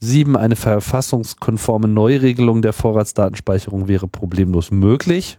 [0.00, 5.38] Sieben, eine verfassungskonforme Neuregelung der Vorratsdatenspeicherung wäre problemlos möglich.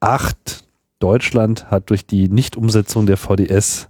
[0.00, 0.65] Acht,
[0.98, 3.88] Deutschland hat durch die Nichtumsetzung der VDS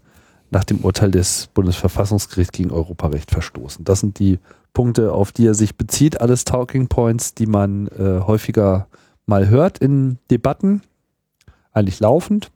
[0.51, 3.85] nach dem Urteil des Bundesverfassungsgerichts gegen Europarecht verstoßen.
[3.85, 4.39] Das sind die
[4.73, 6.21] Punkte, auf die er sich bezieht.
[6.21, 8.89] Alles Talking Points, die man äh, häufiger
[9.27, 10.83] mal hört in Debatten
[11.73, 12.51] eigentlich laufend.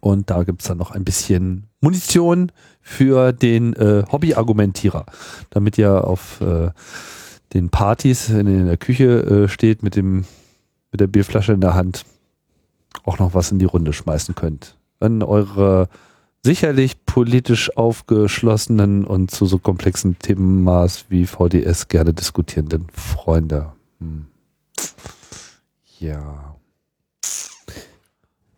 [0.00, 5.06] Und da gibt's dann noch ein bisschen Munition für den äh, Hobby-Argumentierer,
[5.50, 6.70] damit ihr auf äh,
[7.54, 10.24] den Partys in, in der Küche äh, steht mit dem
[10.90, 12.04] mit der Bierflasche in der Hand
[13.04, 14.76] auch noch was in die Runde schmeißen könnt.
[15.00, 15.88] Wenn eure
[16.44, 23.72] sicherlich politisch aufgeschlossenen und zu so komplexen Themenmaß wie VDS gerne diskutierenden Freunde.
[24.00, 24.26] Hm.
[25.98, 26.56] Ja.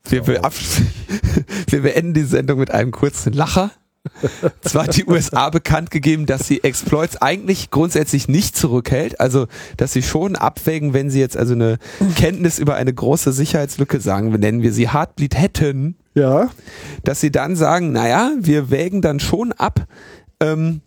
[0.04, 0.42] Wir, wir,
[1.68, 3.70] wir beenden die Sendung mit einem kurzen Lacher.
[4.62, 9.46] Zwar hat die USA bekannt gegeben, dass sie Exploits eigentlich grundsätzlich nicht zurückhält, also
[9.76, 11.78] dass sie schon abwägen, wenn sie jetzt also eine
[12.16, 16.50] Kenntnis über eine große Sicherheitslücke sagen, nennen wir sie Heartbleed hätten, Ja.
[17.04, 19.86] dass sie dann sagen, naja, wir wägen dann schon ab,
[20.40, 20.80] ähm,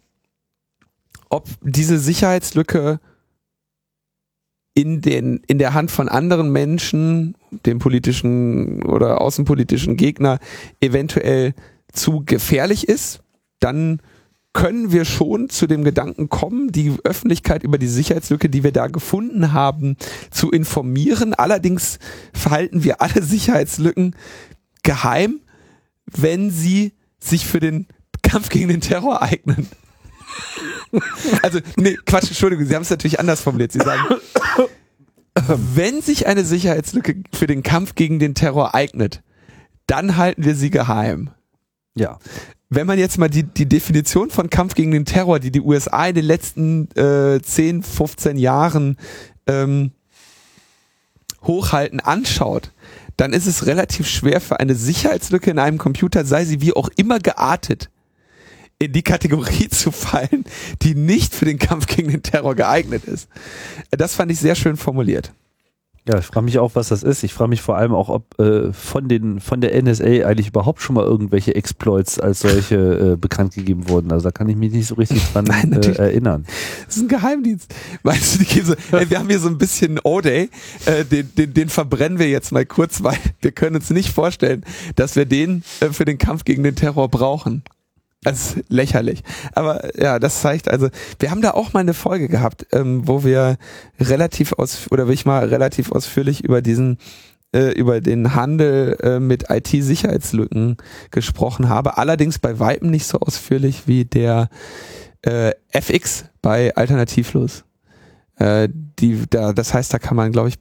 [1.30, 3.00] ob diese Sicherheitslücke
[4.76, 7.36] in den in der Hand von anderen Menschen,
[7.66, 10.40] dem politischen oder außenpolitischen Gegner
[10.82, 11.54] eventuell
[11.94, 13.22] zu gefährlich ist,
[13.60, 14.02] dann
[14.54, 18.88] können wir schon zu dem Gedanken kommen, die Öffentlichkeit über die Sicherheitslücke, die wir da
[18.88, 19.98] gefunden haben,
[20.30, 21.34] zu informieren.
[21.34, 21.98] Allerdings
[22.34, 24.16] verhalten wir alle Sicherheitslücken
[24.84, 25.40] geheim,
[26.06, 27.88] wenn sie sich für den
[28.22, 29.68] Kampf gegen den Terror eignen.
[31.42, 33.72] Also, nee, Quatsch, Entschuldigung, Sie haben es natürlich anders formuliert.
[33.72, 34.02] Sie sagen,
[35.76, 39.24] wenn sich eine Sicherheitslücke für den Kampf gegen den Terror eignet,
[39.88, 41.32] dann halten wir sie geheim.
[41.96, 42.18] Ja.
[42.70, 46.08] Wenn man jetzt mal die, die Definition von Kampf gegen den Terror, die die USA
[46.08, 48.98] in den letzten äh, 10, 15 Jahren
[49.46, 49.92] ähm,
[51.44, 52.72] hochhalten, anschaut,
[53.18, 56.90] dann ist es relativ schwer für eine Sicherheitslücke in einem Computer, sei sie wie auch
[56.96, 57.92] immer geartet,
[58.80, 60.46] in die Kategorie zu fallen,
[60.82, 63.30] die nicht für den Kampf gegen den Terror geeignet ist.
[63.92, 65.32] Das fand ich sehr schön formuliert.
[66.06, 67.24] Ja, ich frage mich auch, was das ist.
[67.24, 70.82] Ich frage mich vor allem auch, ob äh, von den von der NSA eigentlich überhaupt
[70.82, 74.12] schon mal irgendwelche Exploits als solche äh, bekannt gegeben wurden.
[74.12, 76.46] Also da kann ich mich nicht so richtig dran Nein, äh, erinnern.
[76.86, 77.74] Das ist ein Geheimdienst.
[78.04, 80.50] Weißt du, die gehen so, ey, wir haben hier so ein bisschen O-Day,
[80.86, 84.66] äh, den, den, den verbrennen wir jetzt mal kurz, weil wir können uns nicht vorstellen,
[84.98, 87.64] dass wir den äh, für den Kampf gegen den Terror brauchen.
[88.24, 89.24] Das ist lächerlich.
[89.54, 93.24] Aber ja, das zeigt also, wir haben da auch mal eine Folge gehabt, ähm, wo
[93.24, 93.58] wir
[94.00, 96.98] relativ aus oder wo ich mal relativ ausführlich über diesen
[97.54, 100.78] äh, über den Handel äh, mit IT-Sicherheitslücken
[101.12, 101.98] gesprochen habe.
[101.98, 104.50] Allerdings bei Weitem nicht so ausführlich wie der
[105.22, 107.64] äh, FX bei Alternativlos.
[108.38, 108.70] Äh,
[109.00, 110.56] die, da, das heißt, da kann man, glaube ich,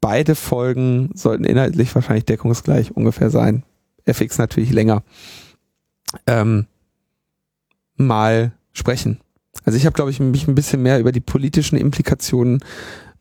[0.00, 3.64] beide Folgen sollten inhaltlich wahrscheinlich deckungsgleich ungefähr sein.
[4.06, 5.02] FX natürlich länger.
[6.26, 6.66] Ähm,
[7.98, 9.20] mal sprechen.
[9.64, 12.60] Also ich habe, glaube ich, mich ein bisschen mehr über die politischen Implikationen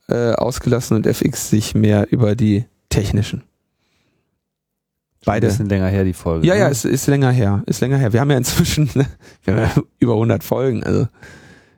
[0.08, 3.41] äh, ausgelassen und FX sich mehr über die technischen.
[3.41, 5.48] Ein Beide.
[5.48, 6.48] bisschen länger her die Folge.
[6.48, 6.62] Ja, ne?
[6.62, 7.64] ja, ist, ist länger her.
[7.66, 8.14] Ist länger her.
[8.14, 9.08] Wir haben ja inzwischen ne,
[9.44, 10.84] wir haben ja über 100 Folgen.
[10.84, 11.08] Also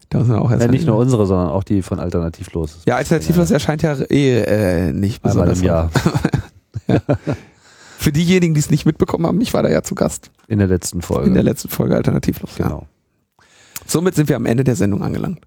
[0.09, 2.79] da muss man auch erst ja, nicht nur unsere, sondern auch die von Alternativlos.
[2.85, 5.91] Ja, alternativlos erscheint ja eh äh, nicht Einmal besonders im Jahr.
[7.99, 10.69] Für diejenigen, die es nicht mitbekommen haben, ich war da ja zu Gast In der
[10.69, 11.27] letzten Folge.
[11.27, 12.57] in der letzten Folge alternativlos.
[12.57, 12.69] Ja.
[12.69, 12.87] genau.
[13.85, 15.45] Somit sind wir am Ende der Sendung angelangt.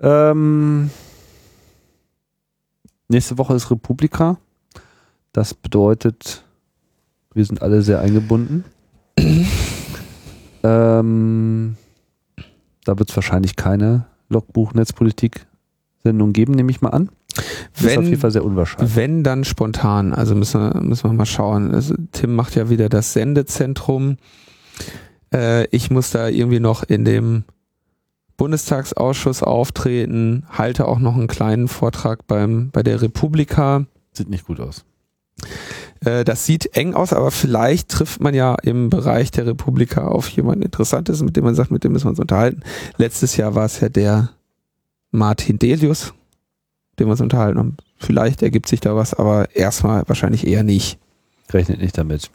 [0.00, 0.90] Ähm,
[3.08, 4.38] nächste Woche ist Republika.
[5.30, 6.44] Das bedeutet,
[7.32, 8.64] wir sind alle sehr eingebunden.
[10.64, 11.76] ähm,
[12.84, 17.08] da wird es wahrscheinlich keine Logbuch-Netzpolitik-Sendung geben, nehme ich mal an.
[17.34, 17.44] Das
[17.82, 18.96] ist auf jeden Wenn, Fall sehr unwahrscheinlich.
[18.96, 21.74] wenn dann spontan, also müssen wir, müssen wir mal schauen.
[21.74, 24.16] Also, Tim macht ja wieder das Sendezentrum.
[25.32, 27.44] Äh, ich muss da irgendwie noch in dem
[28.36, 33.86] Bundestagsausschuss auftreten, halte auch noch einen kleinen Vortrag beim, bei der Republika.
[34.12, 34.84] Sieht nicht gut aus.
[36.04, 40.28] Äh, das sieht eng aus, aber vielleicht trifft man ja im Bereich der Republika auf
[40.28, 42.62] jemanden Interessantes, mit dem man sagt, mit dem müssen wir uns unterhalten.
[42.96, 44.30] Letztes Jahr war es ja der
[45.10, 46.12] Martin Delius,
[46.98, 47.76] dem wir uns unterhalten haben.
[47.98, 50.98] Vielleicht ergibt sich da was, aber erstmal wahrscheinlich eher nicht.
[51.52, 52.30] Rechnet nicht damit.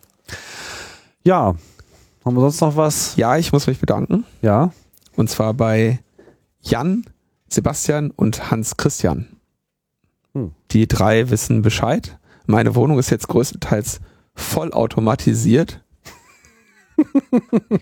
[1.23, 1.55] Ja,
[2.25, 3.15] haben wir sonst noch was?
[3.15, 4.25] Ja, ich muss mich bedanken.
[4.41, 4.71] Ja.
[5.15, 5.99] Und zwar bei
[6.61, 7.05] Jan,
[7.49, 9.27] Sebastian und Hans Christian.
[10.33, 10.51] Hm.
[10.71, 12.17] Die drei wissen Bescheid.
[12.45, 13.99] Meine Wohnung ist jetzt größtenteils
[14.35, 15.81] vollautomatisiert.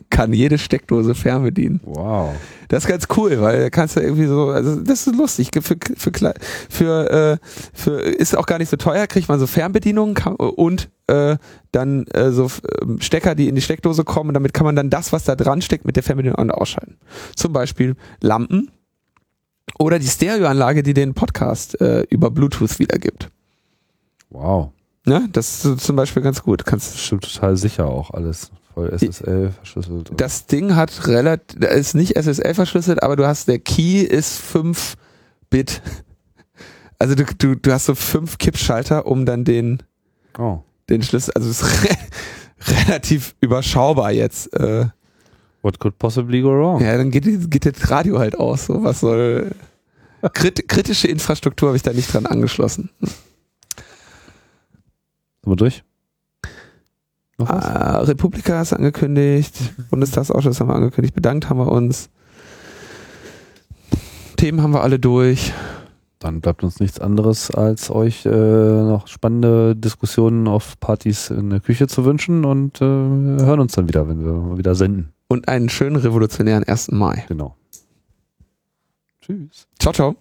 [0.10, 1.80] Kann jede Steckdose fernbedienen.
[1.84, 2.36] Wow.
[2.68, 5.52] Das ist ganz cool, weil da kannst du irgendwie so, also das ist lustig.
[5.54, 6.34] Für, für,
[6.70, 7.38] für, äh,
[7.74, 11.38] für ist auch gar nicht so teuer, kriegt man so Fernbedienungen kann, und äh,
[11.72, 14.30] dann äh, so äh, Stecker, die in die Steckdose kommen.
[14.30, 16.56] Und damit kann man dann das, was da dran steckt, mit der Fernbedienung an- und
[16.56, 16.98] ausschalten.
[17.36, 18.72] Zum Beispiel Lampen
[19.80, 23.30] oder die Stereoanlage, die den Podcast äh, über Bluetooth wiedergibt.
[24.30, 24.72] Wow.
[25.06, 25.30] Ne?
[25.32, 26.66] Das ist zum Beispiel ganz gut.
[26.66, 28.52] Kannst Bestimmt total sicher auch alles.
[28.78, 30.12] Voll SSL verschlüsselt.
[30.18, 34.94] Das Ding hat relativ, ist nicht SSL verschlüsselt, aber du hast, der Key ist 5
[35.50, 35.82] Bit.
[37.00, 39.84] Also du, du, du hast so fünf Kippschalter, um dann den,
[40.40, 40.62] oh.
[40.90, 41.96] den Schlüssel, also es ist re
[42.88, 44.52] relativ überschaubar jetzt.
[44.56, 44.88] Äh,
[45.62, 46.82] What could possibly go wrong?
[46.82, 48.66] ja, dann geht, geht das Radio halt aus.
[48.66, 49.52] So, was soll.
[50.34, 52.90] Krit kritische Infrastruktur habe ich da nicht dran angeschlossen.
[53.00, 53.14] Sind
[55.44, 55.84] wir durch?
[57.38, 57.66] Noch was?
[57.66, 59.56] Ah, Republika du angekündigt,
[59.90, 62.10] Bundestagsausschuss haben wir angekündigt, bedankt haben wir uns.
[64.38, 65.54] Themen haben wir alle durch.
[66.20, 71.60] Dann bleibt uns nichts anderes, als euch äh, noch spannende Diskussionen auf Partys in der
[71.60, 75.14] Küche zu wünschen und äh, hören uns dann wieder, wenn wir wieder senden.
[75.28, 76.92] Und einen schönen revolutionären 1.
[76.92, 77.24] Mai.
[77.28, 77.56] Genau.
[79.22, 79.68] Tschüss.
[79.80, 80.16] Ciao, ciao.